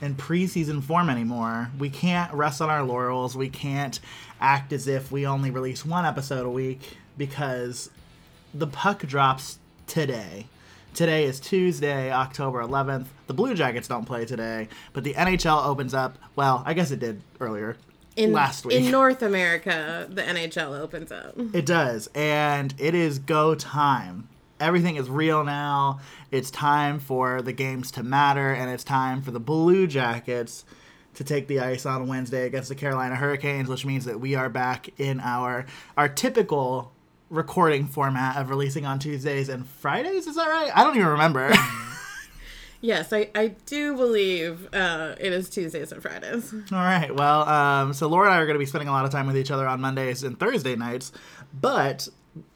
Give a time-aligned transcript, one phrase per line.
[0.00, 1.70] in preseason form anymore.
[1.78, 3.36] We can't rest on our laurels.
[3.36, 3.98] We can't
[4.40, 7.90] act as if we only release one episode a week because
[8.54, 10.46] the puck drops today.
[10.94, 13.06] Today is Tuesday, October 11th.
[13.26, 16.18] The Blue Jackets don't play today, but the NHL opens up.
[16.34, 17.76] Well, I guess it did earlier.
[18.16, 18.76] In, last week.
[18.76, 21.34] In North America, the NHL opens up.
[21.52, 24.28] It does, and it is go time.
[24.60, 26.00] Everything is real now.
[26.30, 30.64] It's time for the games to matter, and it's time for the Blue Jackets
[31.14, 34.48] to take the ice on Wednesday against the Carolina Hurricanes, which means that we are
[34.48, 36.92] back in our our typical
[37.30, 40.26] recording format of releasing on Tuesdays and Fridays.
[40.26, 40.70] Is that right?
[40.74, 41.52] I don't even remember.
[42.80, 46.52] Yes, I, I do believe uh, it is Tuesdays and Fridays.
[46.70, 47.12] All right.
[47.12, 49.26] Well, um, so Laura and I are going to be spending a lot of time
[49.26, 51.10] with each other on Mondays and Thursday nights,
[51.60, 52.08] but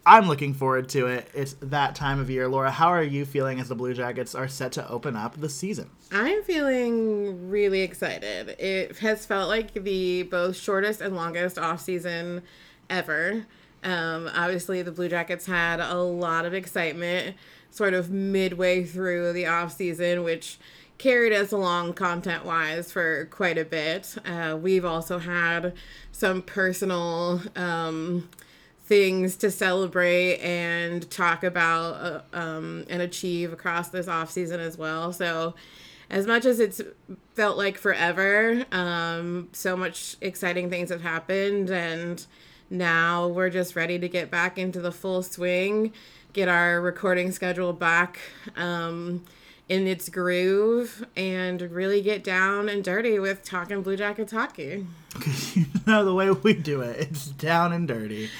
[0.05, 1.31] I'm looking forward to it.
[1.35, 2.49] It's that time of year.
[2.49, 5.49] Laura, how are you feeling as the Blue Jackets are set to open up the
[5.49, 5.91] season?
[6.11, 8.57] I'm feeling really excited.
[8.59, 12.43] It has felt like the both shortest and longest off season
[12.91, 13.47] ever.
[13.85, 17.37] Um, obviously, the Blue Jackets had a lot of excitement
[17.71, 20.59] sort of midway through the off season, which
[20.99, 24.17] carried us along content wise for quite a bit.
[24.25, 25.75] Uh, we've also had
[26.13, 28.29] some personal um,
[28.93, 34.77] things to celebrate and talk about uh, um, and achieve across this off season as
[34.77, 35.15] well.
[35.15, 35.55] So,
[36.11, 36.83] as much as it's
[37.35, 42.23] felt like forever, um, so much exciting things have happened, and
[42.69, 45.95] now we're just ready to get back into the full swing
[46.33, 48.19] get our recording schedule back
[48.57, 49.25] um,
[49.69, 54.87] in its groove and really get down and dirty with talking Blue Jackets hockey.
[55.13, 58.31] Because you know the way we do it, it's down and dirty.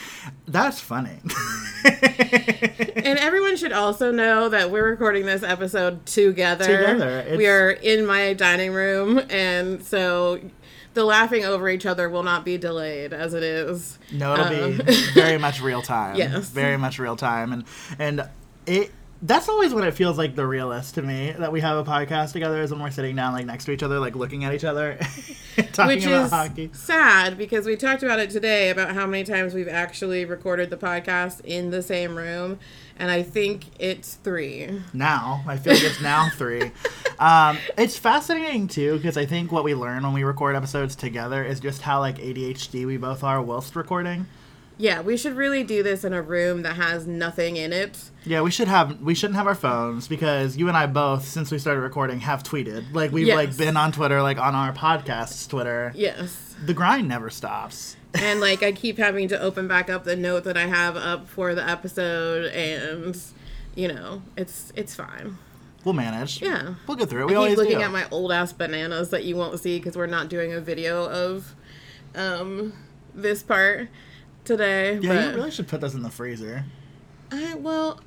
[0.49, 1.19] That's funny.
[1.85, 6.65] and everyone should also know that we're recording this episode together.
[6.65, 7.35] Together.
[7.37, 10.41] We are in my dining room, and so
[10.95, 13.99] the laughing over each other will not be delayed as it is.
[14.13, 16.17] No, it'll um, be very much real time.
[16.23, 17.65] Yes, very much real time, and
[17.99, 18.29] and
[18.67, 18.93] it.
[19.25, 22.33] That's always when it feels like the realest to me that we have a podcast
[22.33, 24.65] together is when we're sitting down like next to each other, like looking at each
[24.65, 24.99] other,
[25.73, 26.71] talking Which about is hockey.
[26.73, 30.77] Sad because we talked about it today about how many times we've actually recorded the
[30.77, 32.59] podcast in the same room,
[32.99, 34.83] and I think it's three.
[34.93, 36.73] Now, I feel like it's now three.
[37.21, 41.45] Um, it's fascinating too because I think what we learn when we record episodes together
[41.45, 44.27] is just how like ADHD we both are whilst recording.
[44.79, 48.11] Yeah, we should really do this in a room that has nothing in it.
[48.25, 51.51] Yeah, we should have we shouldn't have our phones because you and I both, since
[51.51, 52.93] we started recording, have tweeted.
[52.93, 53.37] Like we've yes.
[53.37, 55.93] like been on Twitter, like on our podcast's Twitter.
[55.95, 56.57] Yes.
[56.65, 60.45] The grind never stops and like I keep having to open back up the note
[60.45, 63.19] that I have up for the episode, and
[63.75, 65.39] you know, it's it's fine.
[65.85, 66.41] We'll manage.
[66.41, 67.27] Yeah, we'll get through it.
[67.27, 67.85] We I always keep looking do.
[67.85, 71.09] at my old ass bananas that you won't see because we're not doing a video
[71.09, 71.55] of
[72.15, 72.73] um
[73.15, 73.89] this part
[74.45, 74.99] today.
[74.99, 76.65] Yeah, you really should put this in the freezer.
[77.31, 78.01] I well,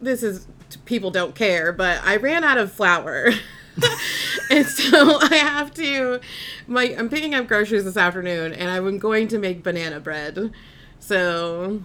[0.00, 0.46] this is
[0.84, 3.30] people don't care, but I ran out of flour.
[4.50, 6.20] and so I have to
[6.66, 10.52] my I'm picking up groceries this afternoon and I'm going to make banana bread.
[10.98, 11.82] So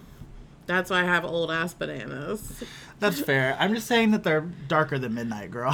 [0.66, 2.64] that's why I have old ass bananas.
[2.98, 3.56] That's fair.
[3.58, 5.72] I'm just saying that they're darker than midnight, girl.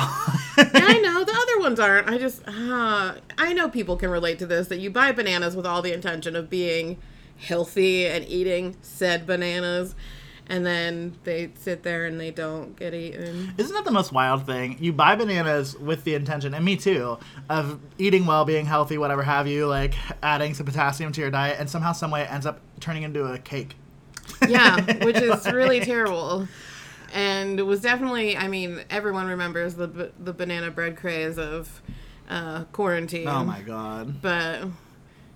[0.57, 2.09] yeah, I know the other ones aren't.
[2.09, 5.67] I just uh, I know people can relate to this that you buy bananas with
[5.67, 6.97] all the intention of being
[7.39, 9.95] healthy and eating said bananas
[10.49, 13.53] and then they sit there and they don't get eaten.
[13.59, 14.77] Isn't that the most wild thing?
[14.81, 17.19] You buy bananas with the intention, and me too,
[17.51, 21.57] of eating well, being healthy, whatever have you, like adding some potassium to your diet,
[21.59, 23.77] and somehow, some way, it ends up turning into a cake.
[24.49, 26.49] Yeah, which is really terrible.
[27.13, 31.83] And it was definitely, I mean, everyone remembers the the banana bread craze of
[32.29, 33.29] uh, quarantine.
[33.29, 34.21] Oh my god!
[34.23, 34.65] But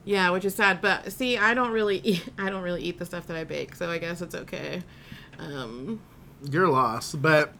[0.04, 0.80] yeah, which is sad.
[0.80, 2.28] But see, I don't really eat.
[2.38, 4.82] I don't really eat the stuff that I bake, so I guess it's okay.
[5.38, 6.00] Um,
[6.50, 7.52] Your loss, but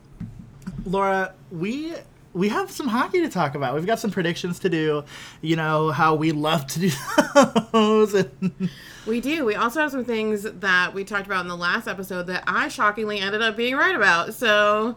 [0.85, 1.95] Laura, we
[2.35, 3.75] we have some hockey to talk about.
[3.75, 5.05] We've got some predictions to do.
[5.41, 6.91] You know how we love to do
[7.73, 8.15] those.
[8.15, 8.71] And...
[9.07, 9.45] We do.
[9.45, 12.69] We also have some things that we talked about in the last episode that I
[12.69, 14.35] shockingly ended up being right about.
[14.35, 14.97] So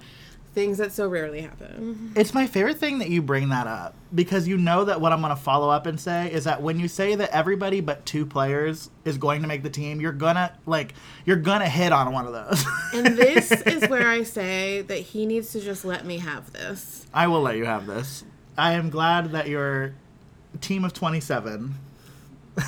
[0.56, 2.14] things that so rarely happen.
[2.16, 5.22] It's my favorite thing that you bring that up because you know that what I'm
[5.22, 8.26] going to follow up and say is that when you say that everybody but two
[8.26, 10.94] players is going to make the team, you're gonna like
[11.26, 12.66] you're gonna hit on one of those.
[12.94, 17.06] and this is where I say that he needs to just let me have this.
[17.14, 18.24] I will let you have this.
[18.58, 19.94] I am glad that your
[20.62, 21.76] team of 27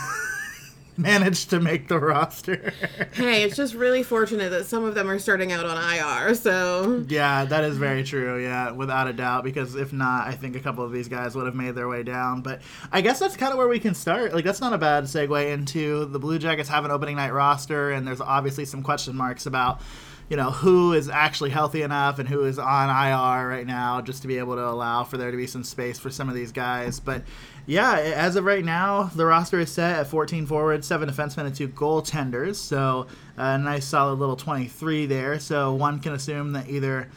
[1.02, 2.74] managed to make the roster.
[3.14, 6.34] hey, it's just really fortunate that some of them are starting out on IR.
[6.34, 8.42] So yeah, that is very true.
[8.42, 9.44] Yeah, without a doubt.
[9.44, 12.04] Because if not, I think a couple of these guys would have made their way
[12.04, 12.42] down.
[12.42, 12.62] But
[12.92, 14.34] I guess that's kind of where we can start.
[14.34, 17.92] Like that's not a bad segue into the Blue Jackets have an opening night roster,
[17.92, 19.82] and there's obviously some question marks about
[20.30, 24.24] you know who is actually healthy enough and who is on IR right now, just
[24.24, 26.52] to be able to allow for there to be some space for some of these
[26.52, 27.00] guys.
[27.00, 27.24] But
[27.68, 31.54] yeah, as of right now, the roster is set at 14 forwards, seven defensemen, and
[31.54, 32.56] two goaltenders.
[32.56, 35.38] So uh, a nice solid little 23 there.
[35.40, 37.10] So one can assume that either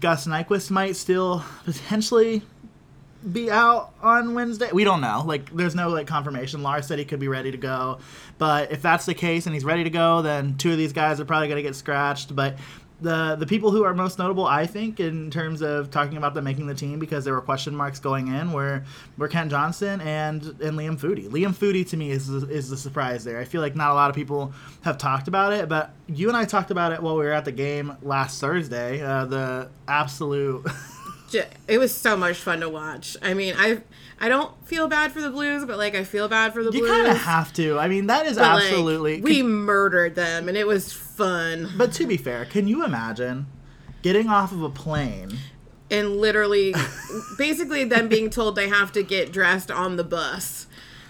[0.00, 2.42] Gus Nyquist might still potentially
[3.32, 4.70] be out on Wednesday.
[4.72, 5.24] We don't know.
[5.26, 6.62] Like, there's no like confirmation.
[6.62, 7.98] Lars said he could be ready to go,
[8.38, 11.18] but if that's the case and he's ready to go, then two of these guys
[11.18, 12.36] are probably going to get scratched.
[12.36, 12.56] But
[13.00, 16.44] the the people who are most notable, I think, in terms of talking about them
[16.44, 18.84] making the team because there were question marks going in, were
[19.16, 21.28] were Kent Johnson and and Liam Foudy.
[21.28, 23.38] Liam Foudy to me is is the surprise there.
[23.38, 24.52] I feel like not a lot of people
[24.82, 27.44] have talked about it, but you and I talked about it while we were at
[27.44, 29.00] the game last Thursday.
[29.00, 30.66] Uh, the absolute.
[31.68, 33.16] it was so much fun to watch.
[33.22, 33.82] I mean, I
[34.20, 36.80] I don't feel bad for the Blues, but like I feel bad for the you
[36.80, 36.90] Blues.
[36.90, 37.78] You kind of have to.
[37.78, 39.16] I mean, that is but, absolutely.
[39.16, 41.70] Like, we murdered them, and it was fun.
[41.76, 43.46] But to be fair, can you imagine
[44.02, 45.38] getting off of a plane?
[45.90, 46.74] And literally,
[47.38, 50.66] basically, them being told they have to get dressed on the bus.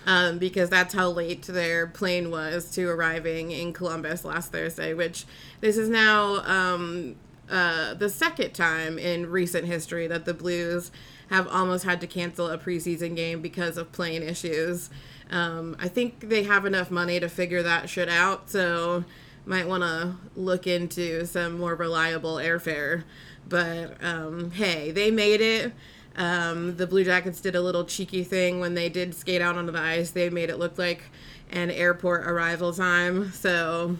[0.06, 5.26] Um, because that's how late their plane was to arriving in Columbus last Thursday, which
[5.60, 7.16] this is now um,
[7.50, 10.90] uh, the second time in recent history that the Blues
[11.30, 14.90] have almost had to cancel a preseason game because of plane issues.
[15.30, 19.04] Um, I think they have enough money to figure that shit out, so
[19.44, 23.04] might want to look into some more reliable airfare.
[23.48, 25.72] But um, hey, they made it.
[26.16, 29.72] Um, the Blue Jackets did a little cheeky thing when they did skate out onto
[29.72, 30.10] the ice.
[30.10, 31.04] They made it look like
[31.50, 33.96] an airport arrival time, so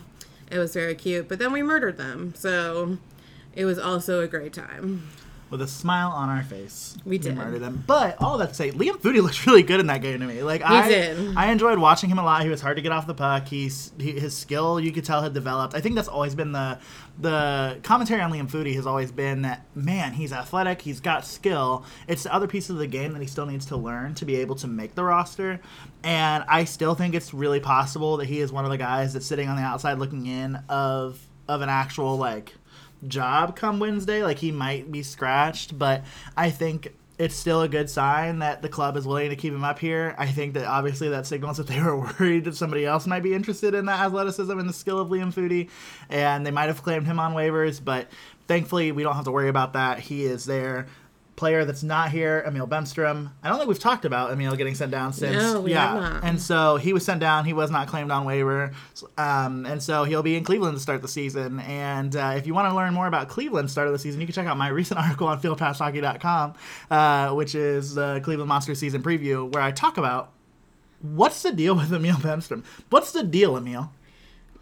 [0.51, 1.29] it was very cute.
[1.29, 2.99] But then we murdered them, so
[3.55, 5.09] it was also a great time.
[5.51, 7.83] With a smile on our face, we did murder them.
[7.87, 10.43] But all that to say, Liam Foudy looked really good in that game to me.
[10.43, 11.37] Like he I, did.
[11.37, 12.43] I enjoyed watching him a lot.
[12.43, 13.49] He was hard to get off the puck.
[13.49, 15.75] He's he, his skill, you could tell, had developed.
[15.75, 16.79] I think that's always been the
[17.21, 21.85] the commentary on Liam Foudy has always been that man, he's athletic, he's got skill.
[22.07, 24.37] It's the other pieces of the game that he still needs to learn to be
[24.37, 25.61] able to make the roster.
[26.05, 29.27] And I still think it's really possible that he is one of the guys that's
[29.27, 31.19] sitting on the outside looking in of
[31.49, 32.55] of an actual like
[33.07, 34.23] job come Wednesday.
[34.23, 36.05] Like he might be scratched, but
[36.37, 39.65] I think it's still a good sign that the club is willing to keep him
[39.65, 40.15] up here.
[40.19, 43.35] I think that obviously that signals that they were worried that somebody else might be
[43.35, 45.69] interested in that athleticism and the skill of Liam Foudy,
[46.09, 48.09] and they might have claimed him on waivers, but
[48.47, 49.99] thankfully we don't have to worry about that.
[49.99, 50.87] He is there
[51.39, 53.31] player that's not here, Emil Bemstrom.
[53.43, 55.37] I don't think we've talked about Emil getting sent down since.
[55.41, 56.25] No, we yeah, not.
[56.25, 57.45] and so he was sent down.
[57.45, 58.73] He was not claimed on waiver,
[59.17, 61.61] um, and so he'll be in Cleveland to start the season.
[61.61, 64.27] And uh, if you want to learn more about Cleveland start of the season, you
[64.27, 66.55] can check out my recent article on FieldPassHockey.com,
[66.91, 70.33] uh, which is the Cleveland Monster season preview, where I talk about
[71.01, 72.65] what's the deal with Emil Bemstrom.
[72.91, 73.93] What's the deal, Emil?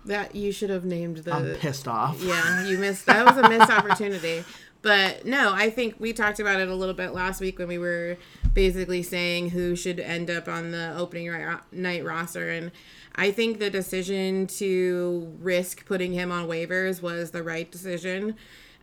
[0.04, 1.32] That you should have named the.
[1.32, 2.22] I'm pissed off.
[2.22, 3.06] Yeah, you missed.
[3.06, 4.44] That was a missed opportunity.
[4.82, 7.78] But no, I think we talked about it a little bit last week when we
[7.78, 8.16] were
[8.54, 11.30] basically saying who should end up on the opening
[11.72, 12.50] night roster.
[12.50, 12.70] And
[13.14, 18.36] I think the decision to risk putting him on waivers was the right decision.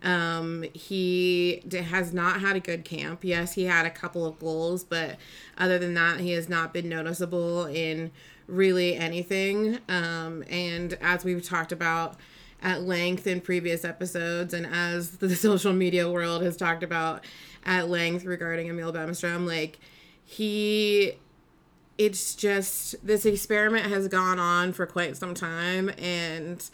[0.04, 3.24] Um, he has not had a good camp.
[3.24, 5.18] Yes, he had a couple of goals, but
[5.58, 8.12] other than that, he has not been noticeable in
[8.48, 9.80] really anything.
[9.88, 12.18] Um, and as we've talked about,
[12.64, 17.24] at length in previous episodes, and as the social media world has talked about
[17.66, 19.80] at length regarding Emil Bemstrom, like
[20.26, 21.14] he,
[21.98, 26.68] it's just this experiment has gone on for quite some time, and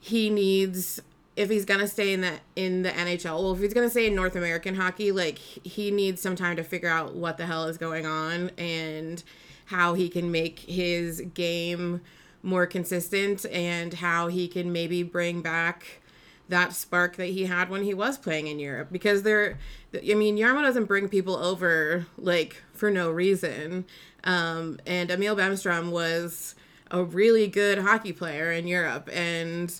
[0.00, 1.00] he needs
[1.36, 4.14] if he's gonna stay in the in the NHL, well, if he's gonna stay in
[4.14, 7.78] North American hockey, like he needs some time to figure out what the hell is
[7.78, 9.22] going on and
[9.66, 12.00] how he can make his game
[12.46, 16.00] more consistent and how he can maybe bring back
[16.48, 18.88] that spark that he had when he was playing in Europe.
[18.92, 19.58] Because there
[19.94, 23.84] I mean Jarmo doesn't bring people over like for no reason.
[24.24, 26.54] Um, and Emil Bemstrom was
[26.90, 29.10] a really good hockey player in Europe.
[29.12, 29.74] And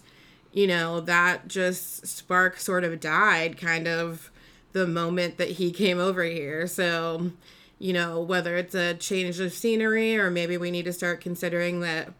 [0.52, 4.30] you know, that just spark sort of died kind of
[4.73, 6.66] the moment that he came over here.
[6.66, 7.30] So,
[7.78, 11.80] you know, whether it's a change of scenery or maybe we need to start considering
[11.80, 12.12] that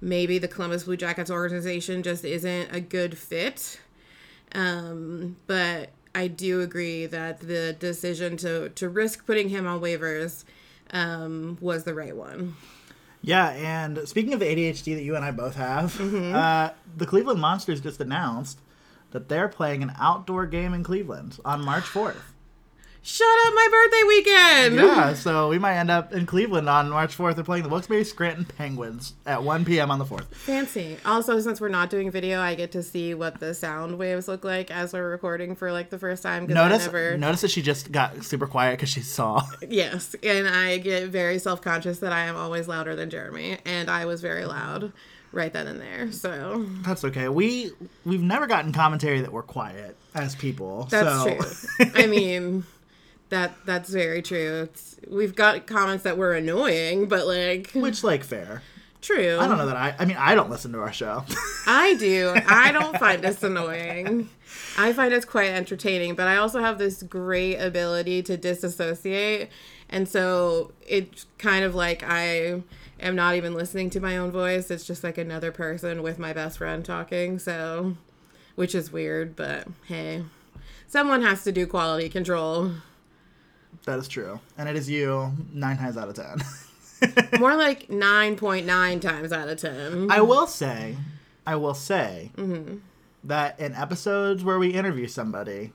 [0.00, 3.80] maybe the Columbus Blue Jackets organization just isn't a good fit.
[4.52, 10.44] Um, but I do agree that the decision to to risk putting him on waivers
[10.90, 12.56] um, was the right one.
[13.22, 16.34] Yeah, and speaking of the ADHD that you and I both have, mm-hmm.
[16.34, 18.60] uh, the Cleveland Monsters just announced
[19.12, 22.20] that they're playing an outdoor game in Cleveland on March 4th.
[23.06, 24.76] Shut up, my birthday weekend!
[24.76, 27.34] Yeah, so we might end up in Cleveland on March 4th.
[27.34, 29.90] They're playing the Wilkes-Barre Scranton Penguins at 1 p.m.
[29.90, 30.24] on the 4th.
[30.28, 30.96] Fancy.
[31.04, 34.42] Also, since we're not doing video, I get to see what the sound waves look
[34.42, 36.46] like as we're recording for like the first time.
[36.46, 37.18] Notice, never...
[37.18, 39.42] notice that she just got super quiet because she saw.
[39.68, 44.06] Yes, and I get very self-conscious that I am always louder than Jeremy, and I
[44.06, 44.92] was very loud
[45.32, 46.10] right then and there.
[46.12, 47.28] So that's okay.
[47.28, 47.72] We
[48.06, 50.84] we've never gotten commentary that we're quiet as people.
[50.90, 51.84] That's so.
[51.84, 51.92] true.
[52.02, 52.64] I mean,
[53.34, 54.62] that that's very true.
[54.64, 58.62] It's, we've got comments that were annoying, but like which like fair.
[59.04, 59.36] True.
[59.38, 59.94] I don't know that I.
[59.98, 61.24] I mean, I don't listen to our show.
[61.66, 62.34] I do.
[62.46, 64.30] I don't find us annoying.
[64.78, 69.50] I find us quite entertaining, but I also have this great ability to disassociate,
[69.90, 72.62] and so it's kind of like I
[72.98, 74.70] am not even listening to my own voice.
[74.70, 77.38] It's just like another person with my best friend talking.
[77.38, 77.96] So,
[78.54, 80.24] which is weird, but hey,
[80.86, 82.70] someone has to do quality control.
[83.84, 84.40] That is true.
[84.56, 86.42] And it is you nine times out of ten.
[87.38, 90.10] More like 9.9 times out of 10.
[90.10, 90.96] I will say,
[91.46, 92.76] I will say mm-hmm.
[93.24, 95.72] that in episodes where we interview somebody,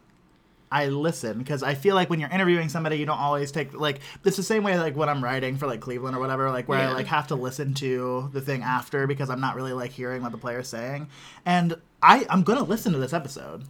[0.72, 4.02] I listen because I feel like when you're interviewing somebody, you don't always take like
[4.24, 6.80] it's the same way like when I'm writing for like Cleveland or whatever, like where
[6.80, 6.92] yeah.
[6.92, 10.22] I like have to listen to the thing after because I'm not really like hearing
[10.22, 11.08] what the player's saying,
[11.44, 13.64] and I I'm gonna listen to this episode.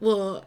[0.00, 0.46] Well,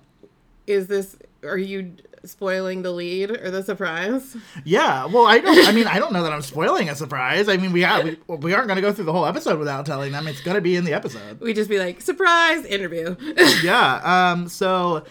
[0.66, 1.94] is this are you
[2.26, 4.36] spoiling the lead or the surprise?
[4.64, 5.68] Yeah, well, I don't.
[5.68, 7.50] I mean, I don't know that I'm spoiling a surprise.
[7.50, 9.86] I mean, we have, we, we aren't going to go through the whole episode without
[9.86, 10.28] telling them.
[10.28, 11.40] It's going to be in the episode.
[11.40, 13.16] We just be like, surprise interview.
[13.64, 14.32] yeah.
[14.32, 14.48] Um.
[14.48, 15.06] So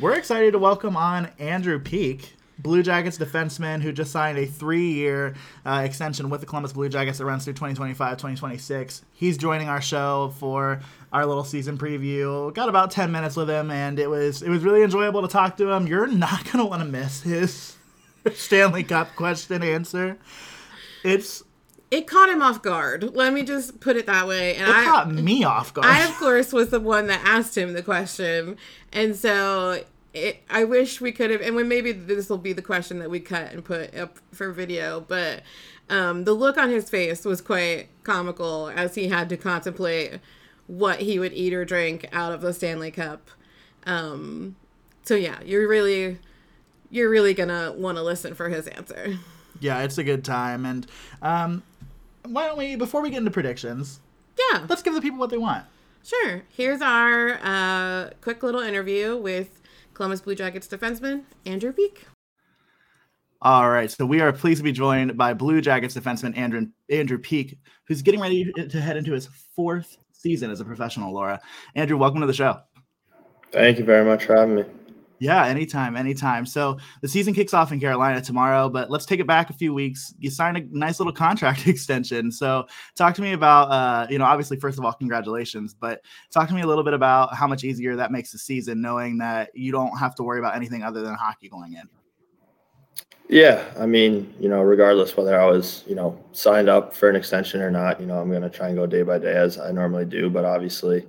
[0.00, 2.32] we're excited to welcome on Andrew Peeke.
[2.58, 5.34] Blue Jackets defenseman who just signed a three year
[5.66, 9.02] uh, extension with the Columbus Blue Jackets that runs through 2025 2026.
[9.12, 10.80] He's joining our show for
[11.14, 12.52] our little season preview.
[12.54, 15.56] Got about 10 minutes with him, and it was it was really enjoyable to talk
[15.58, 15.86] to him.
[15.86, 17.76] You're not gonna want to miss his
[18.34, 20.18] Stanley Cup question answer.
[21.04, 21.44] It's
[21.90, 23.14] it caught him off guard.
[23.14, 24.56] Let me just put it that way.
[24.56, 25.86] And it I, caught me off guard.
[25.86, 28.56] I, of course, was the one that asked him the question,
[28.92, 31.40] and so it, I wish we could have.
[31.40, 34.50] And when maybe this will be the question that we cut and put up for
[34.50, 35.44] video, but
[35.88, 40.18] um, the look on his face was quite comical as he had to contemplate
[40.66, 43.30] what he would eat or drink out of the Stanley Cup.
[43.86, 44.56] Um,
[45.02, 46.18] so yeah, you're really
[46.90, 49.18] you're really gonna want to listen for his answer.
[49.60, 50.86] Yeah, it's a good time, and
[51.22, 51.62] um,
[52.24, 54.00] why don't we before we get into predictions?
[54.38, 55.64] Yeah, let's give the people what they want.
[56.02, 56.42] Sure.
[56.50, 59.62] Here's our uh, quick little interview with
[59.94, 62.02] Columbus Blue Jackets defenseman Andrew Peeke.
[63.44, 67.18] All right, so we are pleased to be joined by Blue Jackets defenseman Andrew Andrew
[67.18, 71.38] Peeke, who's getting ready to head into his fourth season as a professional, Laura.
[71.74, 72.58] Andrew, welcome to the show.
[73.52, 74.64] Thank you very much for having me.
[75.18, 76.46] Yeah, anytime, anytime.
[76.46, 79.74] So the season kicks off in Carolina tomorrow, but let's take it back a few
[79.74, 80.14] weeks.
[80.18, 82.32] You signed a nice little contract extension.
[82.32, 82.64] So
[82.96, 86.00] talk to me about, uh, you know, obviously, first of all, congratulations, but
[86.32, 89.18] talk to me a little bit about how much easier that makes the season, knowing
[89.18, 91.86] that you don't have to worry about anything other than hockey going in.
[93.28, 97.16] Yeah, I mean, you know, regardless whether I was, you know, signed up for an
[97.16, 99.58] extension or not, you know, I'm going to try and go day by day as
[99.58, 100.28] I normally do.
[100.28, 101.06] But obviously,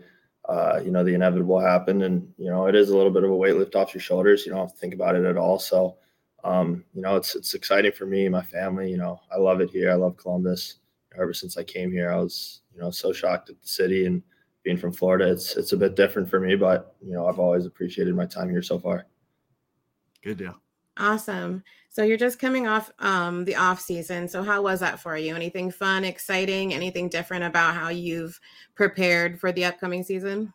[0.48, 3.32] uh, you know, the inevitable happened, and you know, it is a little bit of
[3.32, 4.46] a weight lift off your shoulders.
[4.46, 5.60] You don't have to think about it at all.
[5.60, 5.98] So,
[6.44, 8.90] um, you know, it's it's exciting for me, my family.
[8.90, 9.92] You know, I love it here.
[9.92, 10.76] I love Columbus.
[11.20, 14.22] Ever since I came here, I was, you know, so shocked at the city and
[14.64, 15.30] being from Florida.
[15.30, 18.50] It's it's a bit different for me, but you know, I've always appreciated my time
[18.50, 19.06] here so far.
[20.22, 20.65] Good deal.
[20.98, 21.64] Awesome.
[21.90, 24.28] So you're just coming off um, the off season.
[24.28, 25.36] So how was that for you?
[25.36, 28.40] Anything fun, exciting, anything different about how you've
[28.76, 30.54] prepared for the upcoming season?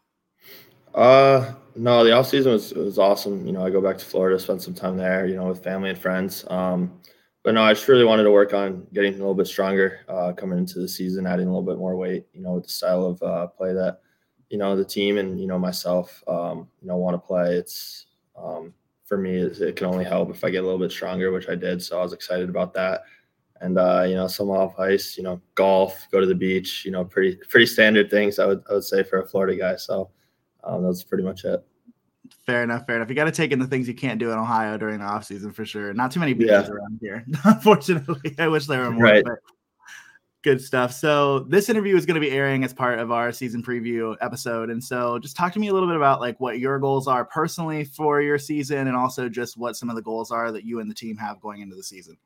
[0.95, 3.47] Uh, no, the off season was was awesome.
[3.47, 5.27] You know, I go back to Florida, spend some time there.
[5.27, 6.45] You know, with family and friends.
[6.49, 7.01] Um,
[7.43, 10.33] but no, I just really wanted to work on getting a little bit stronger uh,
[10.33, 12.27] coming into the season, adding a little bit more weight.
[12.33, 14.01] You know, with the style of uh, play that
[14.51, 17.55] you know the team and you know myself um, you know want to play.
[17.55, 18.07] It's
[18.37, 18.75] um,
[19.11, 21.49] for me is it can only help if I get a little bit stronger, which
[21.49, 21.83] I did.
[21.83, 23.03] So I was excited about that.
[23.61, 26.93] and uh, you know some off ice, you know golf, go to the beach, you
[26.93, 29.75] know pretty pretty standard things I would I would say for a Florida guy.
[29.75, 30.11] So
[30.63, 31.61] um, that's pretty much it.
[32.47, 33.09] Fair enough, fair enough.
[33.09, 35.25] You got to take in the things you can't do in Ohio during the off
[35.25, 35.93] season for sure.
[35.93, 36.73] Not too many beaches yeah.
[36.73, 38.37] around here, unfortunately.
[38.39, 39.03] I wish there were more.
[39.03, 39.25] Right.
[40.43, 40.93] Good stuff.
[40.93, 44.71] So this interview is going to be airing as part of our season preview episode,
[44.71, 47.27] and so just talk to me a little bit about like what your goals are
[47.27, 50.81] personally for your season, and also just what some of the goals are that you
[50.81, 52.17] and the team have going into the season.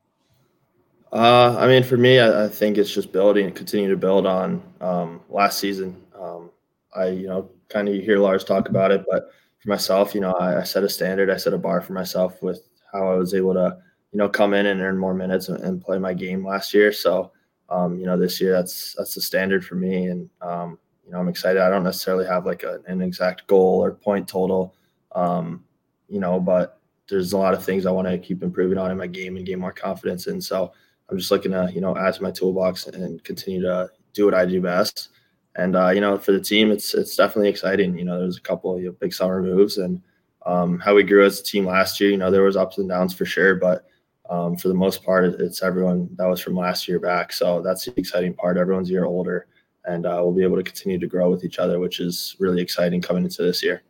[1.13, 4.27] Uh, I mean, for me, I, I, think it's just building, and continue to build
[4.27, 5.97] on um, last season.
[6.17, 6.51] Um,
[6.95, 10.33] I, you know, kind of hear Lars talk about it, but for myself, you know,
[10.35, 13.33] I, I, set a standard, I set a bar for myself with how I was
[13.33, 13.77] able to,
[14.13, 16.93] you know, come in and earn more minutes and, and play my game last year.
[16.93, 17.33] So
[17.69, 21.19] um, you know, this year that's that's the standard for me, and um, you know,
[21.19, 21.61] I'm excited.
[21.63, 24.75] I don't necessarily have like a, an exact goal or point total,
[25.13, 25.65] um,
[26.09, 28.97] you know, but there's a lot of things I want to keep improving on in
[28.97, 30.41] my game and gain more confidence in.
[30.41, 30.73] So
[31.09, 34.35] I'm just looking to, you know, add to my toolbox and continue to do what
[34.35, 35.11] I do best.
[35.57, 37.97] And uh, you know, for the team, it's it's definitely exciting.
[37.99, 40.01] You know, there's a couple you know, big summer moves and
[40.47, 42.11] um, how we grew as a team last year.
[42.11, 43.87] You know, there was ups and downs for sure, but
[44.31, 47.33] um, for the most part, it's everyone that was from last year back.
[47.33, 48.57] So that's the exciting part.
[48.57, 49.47] Everyone's a year older,
[49.85, 52.63] and uh, we'll be able to continue to grow with each other, which is really
[52.63, 53.83] exciting coming into this year.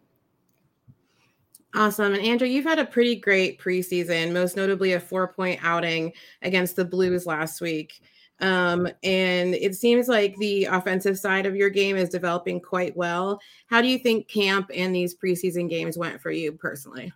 [1.76, 2.14] Awesome.
[2.14, 6.12] And Andrew, you've had a pretty great preseason, most notably a four point outing
[6.42, 8.00] against the Blues last week.
[8.40, 13.40] Um, and it seems like the offensive side of your game is developing quite well.
[13.66, 17.12] How do you think camp and these preseason games went for you personally?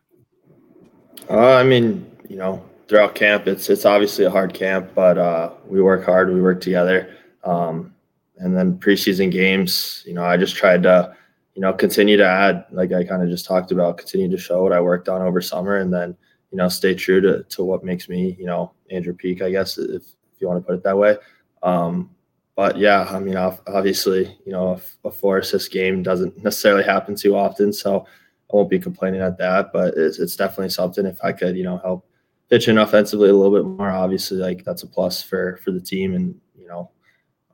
[1.29, 3.47] Uh, I mean, you know, throughout camp.
[3.47, 6.33] It's it's obviously a hard camp, but uh, we work hard.
[6.33, 7.15] We work together.
[7.45, 7.95] Um,
[8.39, 11.15] and then preseason games, you know, I just tried to,
[11.55, 14.63] you know, continue to add, like I kind of just talked about, continue to show
[14.63, 16.17] what I worked on over summer, and then
[16.51, 19.79] you know, stay true to to what makes me, you know, Andrew Peeke, I guess,
[19.79, 21.17] if if you want to put it that way.
[21.63, 22.11] Um,
[22.57, 27.37] but yeah, I mean, obviously, you know, a, four assist game doesn't necessarily happen too
[27.37, 29.73] often, so I won't be complaining at that.
[29.73, 32.05] But it's, it's definitely something if I could, you know, help
[32.51, 36.15] pitching offensively a little bit more, obviously, like that's a plus for for the team,
[36.15, 36.91] and you know,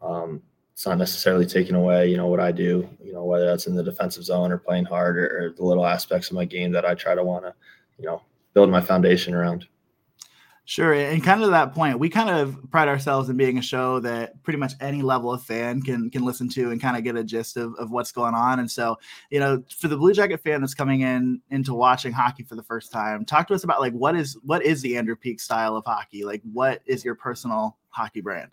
[0.02, 0.42] um,
[0.72, 3.76] it's not necessarily taking away, you know, what I do, you know, whether that's in
[3.76, 6.84] the defensive zone or playing hard or, or the little aspects of my game that
[6.84, 7.54] I try to want to,
[7.98, 8.22] you know,
[8.54, 9.66] build my foundation around.
[10.66, 10.94] Sure.
[10.94, 14.42] And kind of that point, we kind of pride ourselves in being a show that
[14.42, 17.22] pretty much any level of fan can can listen to and kind of get a
[17.22, 18.60] gist of, of what's going on.
[18.60, 18.96] And so,
[19.28, 22.62] you know, for the Blue Jacket fan that's coming in into watching hockey for the
[22.62, 25.76] first time, talk to us about like what is what is the Andrew Peeke style
[25.76, 26.24] of hockey?
[26.24, 28.50] Like what is your personal hockey brand?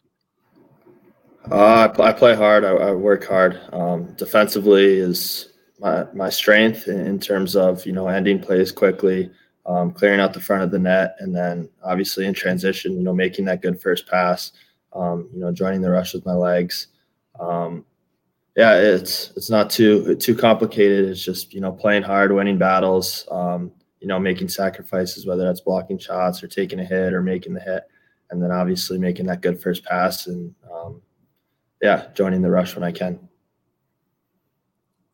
[1.49, 2.65] Uh, I, I play hard.
[2.65, 3.59] I, I work hard.
[3.71, 5.47] Um, defensively is
[5.79, 9.31] my, my strength in terms of, you know, ending plays quickly,
[9.65, 13.13] um, clearing out the front of the net, and then obviously in transition, you know,
[13.13, 14.51] making that good first pass,
[14.93, 16.87] um, you know, joining the rush with my legs.
[17.39, 17.85] Um,
[18.55, 21.09] yeah, it's it's not too too complicated.
[21.09, 25.61] It's just you know playing hard, winning battles, um, you know, making sacrifices, whether that's
[25.61, 27.83] blocking shots or taking a hit or making the hit,
[28.29, 31.01] and then obviously making that good first pass and um,
[31.81, 33.27] yeah, joining the rush when I can.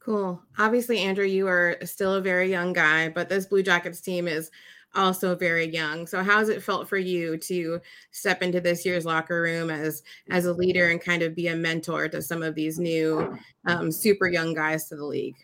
[0.08, 0.42] Cool.
[0.58, 4.50] Obviously, Andrew, you are still a very young guy, but this Blue Jackets team is
[4.96, 6.08] also very young.
[6.08, 10.46] So how's it felt for you to step into this year's locker room as as
[10.46, 14.30] a leader and kind of be a mentor to some of these new um, super
[14.30, 15.36] young guys to the league?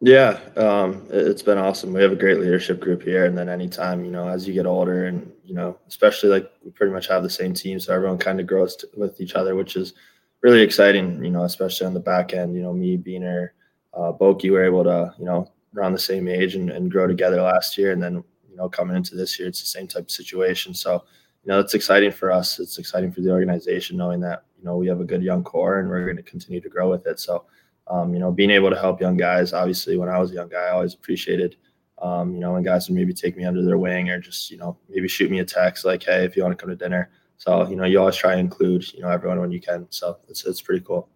[0.00, 1.92] Yeah, um, it's been awesome.
[1.92, 4.66] We have a great leadership group here, and then anytime you know, as you get
[4.66, 8.18] older, and you know, especially like we pretty much have the same team, so everyone
[8.18, 9.94] kind of grows to, with each other, which is
[10.42, 12.54] really exciting, you know, especially on the back end.
[12.54, 13.50] You know, me, Beener,
[13.94, 17.40] uh, Boki were able to, you know, around the same age and, and grow together
[17.40, 17.92] last year.
[17.92, 20.74] And then, you know, coming into this year, it's the same type of situation.
[20.74, 21.04] So,
[21.44, 22.58] you know, it's exciting for us.
[22.58, 25.80] It's exciting for the organization knowing that, you know, we have a good young core
[25.80, 27.18] and we're going to continue to grow with it.
[27.18, 27.46] So,
[27.88, 30.48] um, you know, being able to help young guys, obviously, when I was a young
[30.48, 31.56] guy, I always appreciated,
[32.00, 34.56] um, you know, when guys would maybe take me under their wing or just, you
[34.56, 37.10] know, maybe shoot me a text like, hey, if you want to come to dinner,
[37.42, 39.88] so, you know, you always try to include, you know, everyone when you can.
[39.90, 41.08] So it's, it's pretty cool.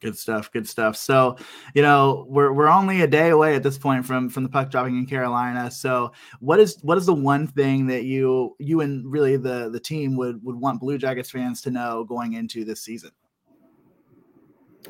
[0.00, 0.50] Good stuff.
[0.50, 0.96] Good stuff.
[0.96, 1.36] So,
[1.74, 4.68] you know, we're, we're only a day away at this point from from the puck
[4.68, 5.70] dropping in Carolina.
[5.70, 9.78] So, what is what is the one thing that you you and really the the
[9.78, 13.12] team would would want Blue Jackets fans to know going into this season?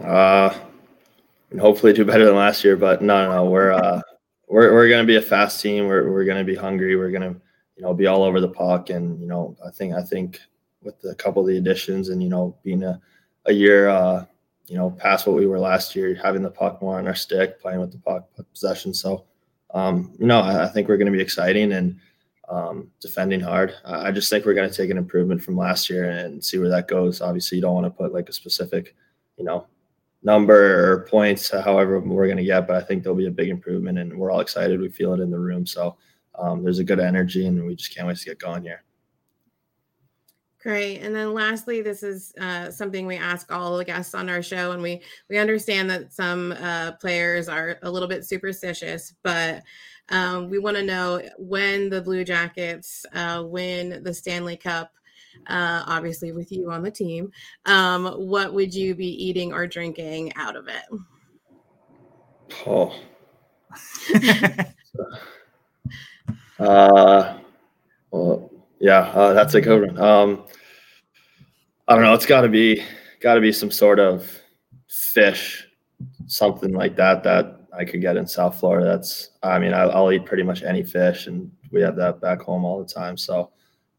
[0.03, 0.59] Uh,
[1.51, 2.77] and hopefully do better than last year.
[2.77, 4.01] But no, no, we're uh,
[4.49, 5.89] we're we're gonna be a fast team.
[5.89, 6.97] We're we're gonna be hungry.
[6.97, 7.37] We're gonna
[7.77, 8.89] you know be all over the puck.
[8.89, 10.41] And you know, I think I think
[10.85, 13.01] with a couple of the additions and you know being a,
[13.47, 14.25] a year uh,
[14.67, 17.61] you know past what we were last year, having the puck more on our stick,
[17.61, 18.95] playing with the puck possession.
[18.95, 19.25] So
[19.73, 21.99] um, you know I, I think we're going to be exciting and
[22.49, 23.75] um, defending hard.
[23.85, 26.69] I just think we're going to take an improvement from last year and see where
[26.69, 27.21] that goes.
[27.21, 28.95] Obviously, you don't want to put like a specific,
[29.37, 29.67] you know,
[30.23, 33.49] number or points, however we're going to get, but I think there'll be a big
[33.49, 34.81] improvement, and we're all excited.
[34.81, 35.97] We feel it in the room, so
[36.37, 38.83] um, there's a good energy, and we just can't wait to get going here.
[40.65, 41.01] Great.
[41.01, 44.73] And then lastly, this is uh, something we ask all the guests on our show,
[44.73, 49.63] and we we understand that some uh, players are a little bit superstitious, but
[50.09, 54.91] um, we want to know when the Blue Jackets uh, win the Stanley Cup.
[55.49, 57.31] Uh, obviously, with you on the team,
[57.67, 60.85] um, what would you be eating or drinking out of it?
[62.67, 62.95] Oh.
[66.59, 67.37] uh,
[68.11, 69.99] well, yeah, uh, that's a good one.
[69.99, 70.47] Um,
[71.89, 72.15] I don't know.
[72.15, 72.83] It's got to be
[73.21, 74.31] got to be some sort of
[74.89, 75.67] fish,
[76.27, 78.87] something like that that I could get in South Florida.
[78.87, 82.41] That's I mean, I, will eat pretty much any fish, and we have that back
[82.41, 83.17] home all the time.
[83.17, 83.51] So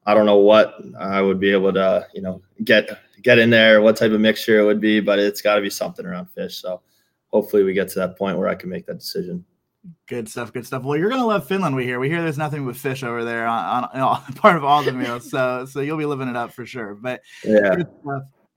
[0.06, 2.90] I don't know what I would be able to you know get
[3.22, 5.70] get in there, what type of mixture it would be, but it's got to be
[5.70, 6.62] something around fish.
[6.62, 6.82] So
[7.28, 9.44] hopefully we get to that point where I can make that decision.
[10.08, 10.54] Good stuff.
[10.54, 10.84] Good stuff.
[10.84, 11.76] Well, you're gonna love Finland.
[11.76, 12.00] We hear.
[12.00, 14.92] We hear there's nothing but fish over there on, on, on part of all the
[14.92, 15.30] meals.
[15.30, 16.96] So so you'll be living it up for sure.
[16.96, 17.84] But yeah.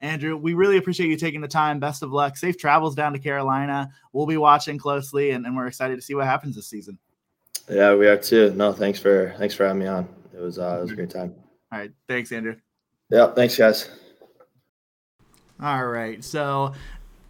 [0.00, 1.80] Andrew, we really appreciate you taking the time.
[1.80, 2.36] Best of luck.
[2.36, 3.90] Safe travels down to Carolina.
[4.12, 6.98] We'll be watching closely, and, and we're excited to see what happens this season.
[7.68, 8.52] Yeah, we are too.
[8.54, 10.08] No, thanks for thanks for having me on.
[10.32, 11.34] It was uh, it was a great time.
[11.72, 12.56] All right, thanks, Andrew.
[13.10, 13.90] Yeah, thanks, guys.
[15.60, 16.72] All right, so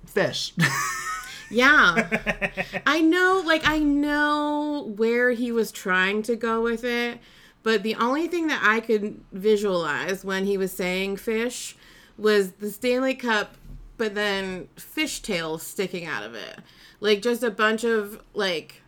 [0.06, 0.52] fish.
[1.50, 2.52] Yeah.
[2.86, 7.18] I know, like, I know where he was trying to go with it,
[7.62, 11.76] but the only thing that I could visualize when he was saying fish
[12.16, 13.56] was the Stanley Cup,
[13.96, 16.58] but then fish tails sticking out of it.
[17.00, 18.82] Like, just a bunch of, like,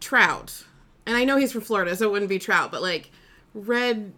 [0.00, 0.64] trout.
[1.06, 3.10] And I know he's from Florida, so it wouldn't be trout, but, like,
[3.54, 4.12] red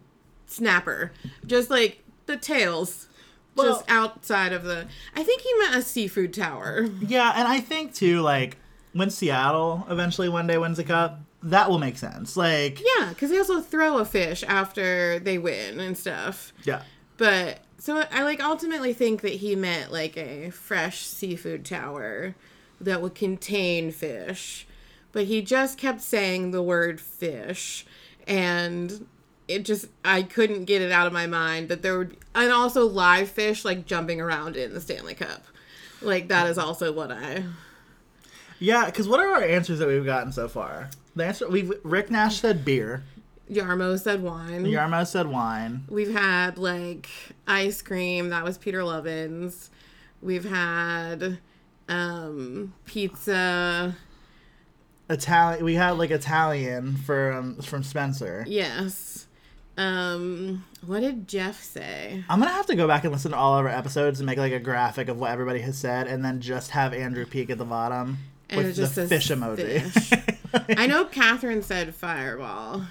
[0.45, 1.11] snapper.
[1.45, 3.07] Just, like, the tails
[3.55, 4.87] well, just outside of the.
[5.15, 6.87] I think he meant a seafood tower.
[7.07, 8.57] Yeah, and I think too, like
[8.93, 12.37] when Seattle eventually one day wins a cup, that will make sense.
[12.37, 16.53] Like yeah, because they also throw a fish after they win and stuff.
[16.63, 16.83] Yeah,
[17.17, 22.35] but so I like ultimately think that he meant like a fresh seafood tower
[22.79, 24.65] that would contain fish,
[25.11, 27.85] but he just kept saying the word fish
[28.27, 29.05] and
[29.47, 32.85] it just I couldn't get it out of my mind that there would and also
[32.87, 35.43] live fish like jumping around in the Stanley Cup.
[36.01, 37.43] Like that is also what I
[38.59, 40.89] Yeah, because what are our answers that we've gotten so far?
[41.15, 43.03] The answer we've Rick Nash said beer.
[43.51, 44.65] Jarmo said wine.
[44.65, 45.83] Jarmo said wine.
[45.89, 47.09] We've had like
[47.47, 49.69] ice cream, that was Peter Lovins.
[50.21, 51.39] We've had
[51.89, 53.95] um pizza.
[55.09, 58.45] Italian we had like Italian from from Spencer.
[58.47, 59.27] Yes.
[59.77, 62.23] Um, what did Jeff say?
[62.29, 64.37] I'm gonna have to go back and listen to all of our episodes and make
[64.37, 67.57] like a graphic of what everybody has said, and then just have Andrew Peeke at
[67.57, 69.81] the bottom and with the fish emoji.
[69.81, 70.19] Fish.
[70.77, 72.83] I know Catherine said fireball.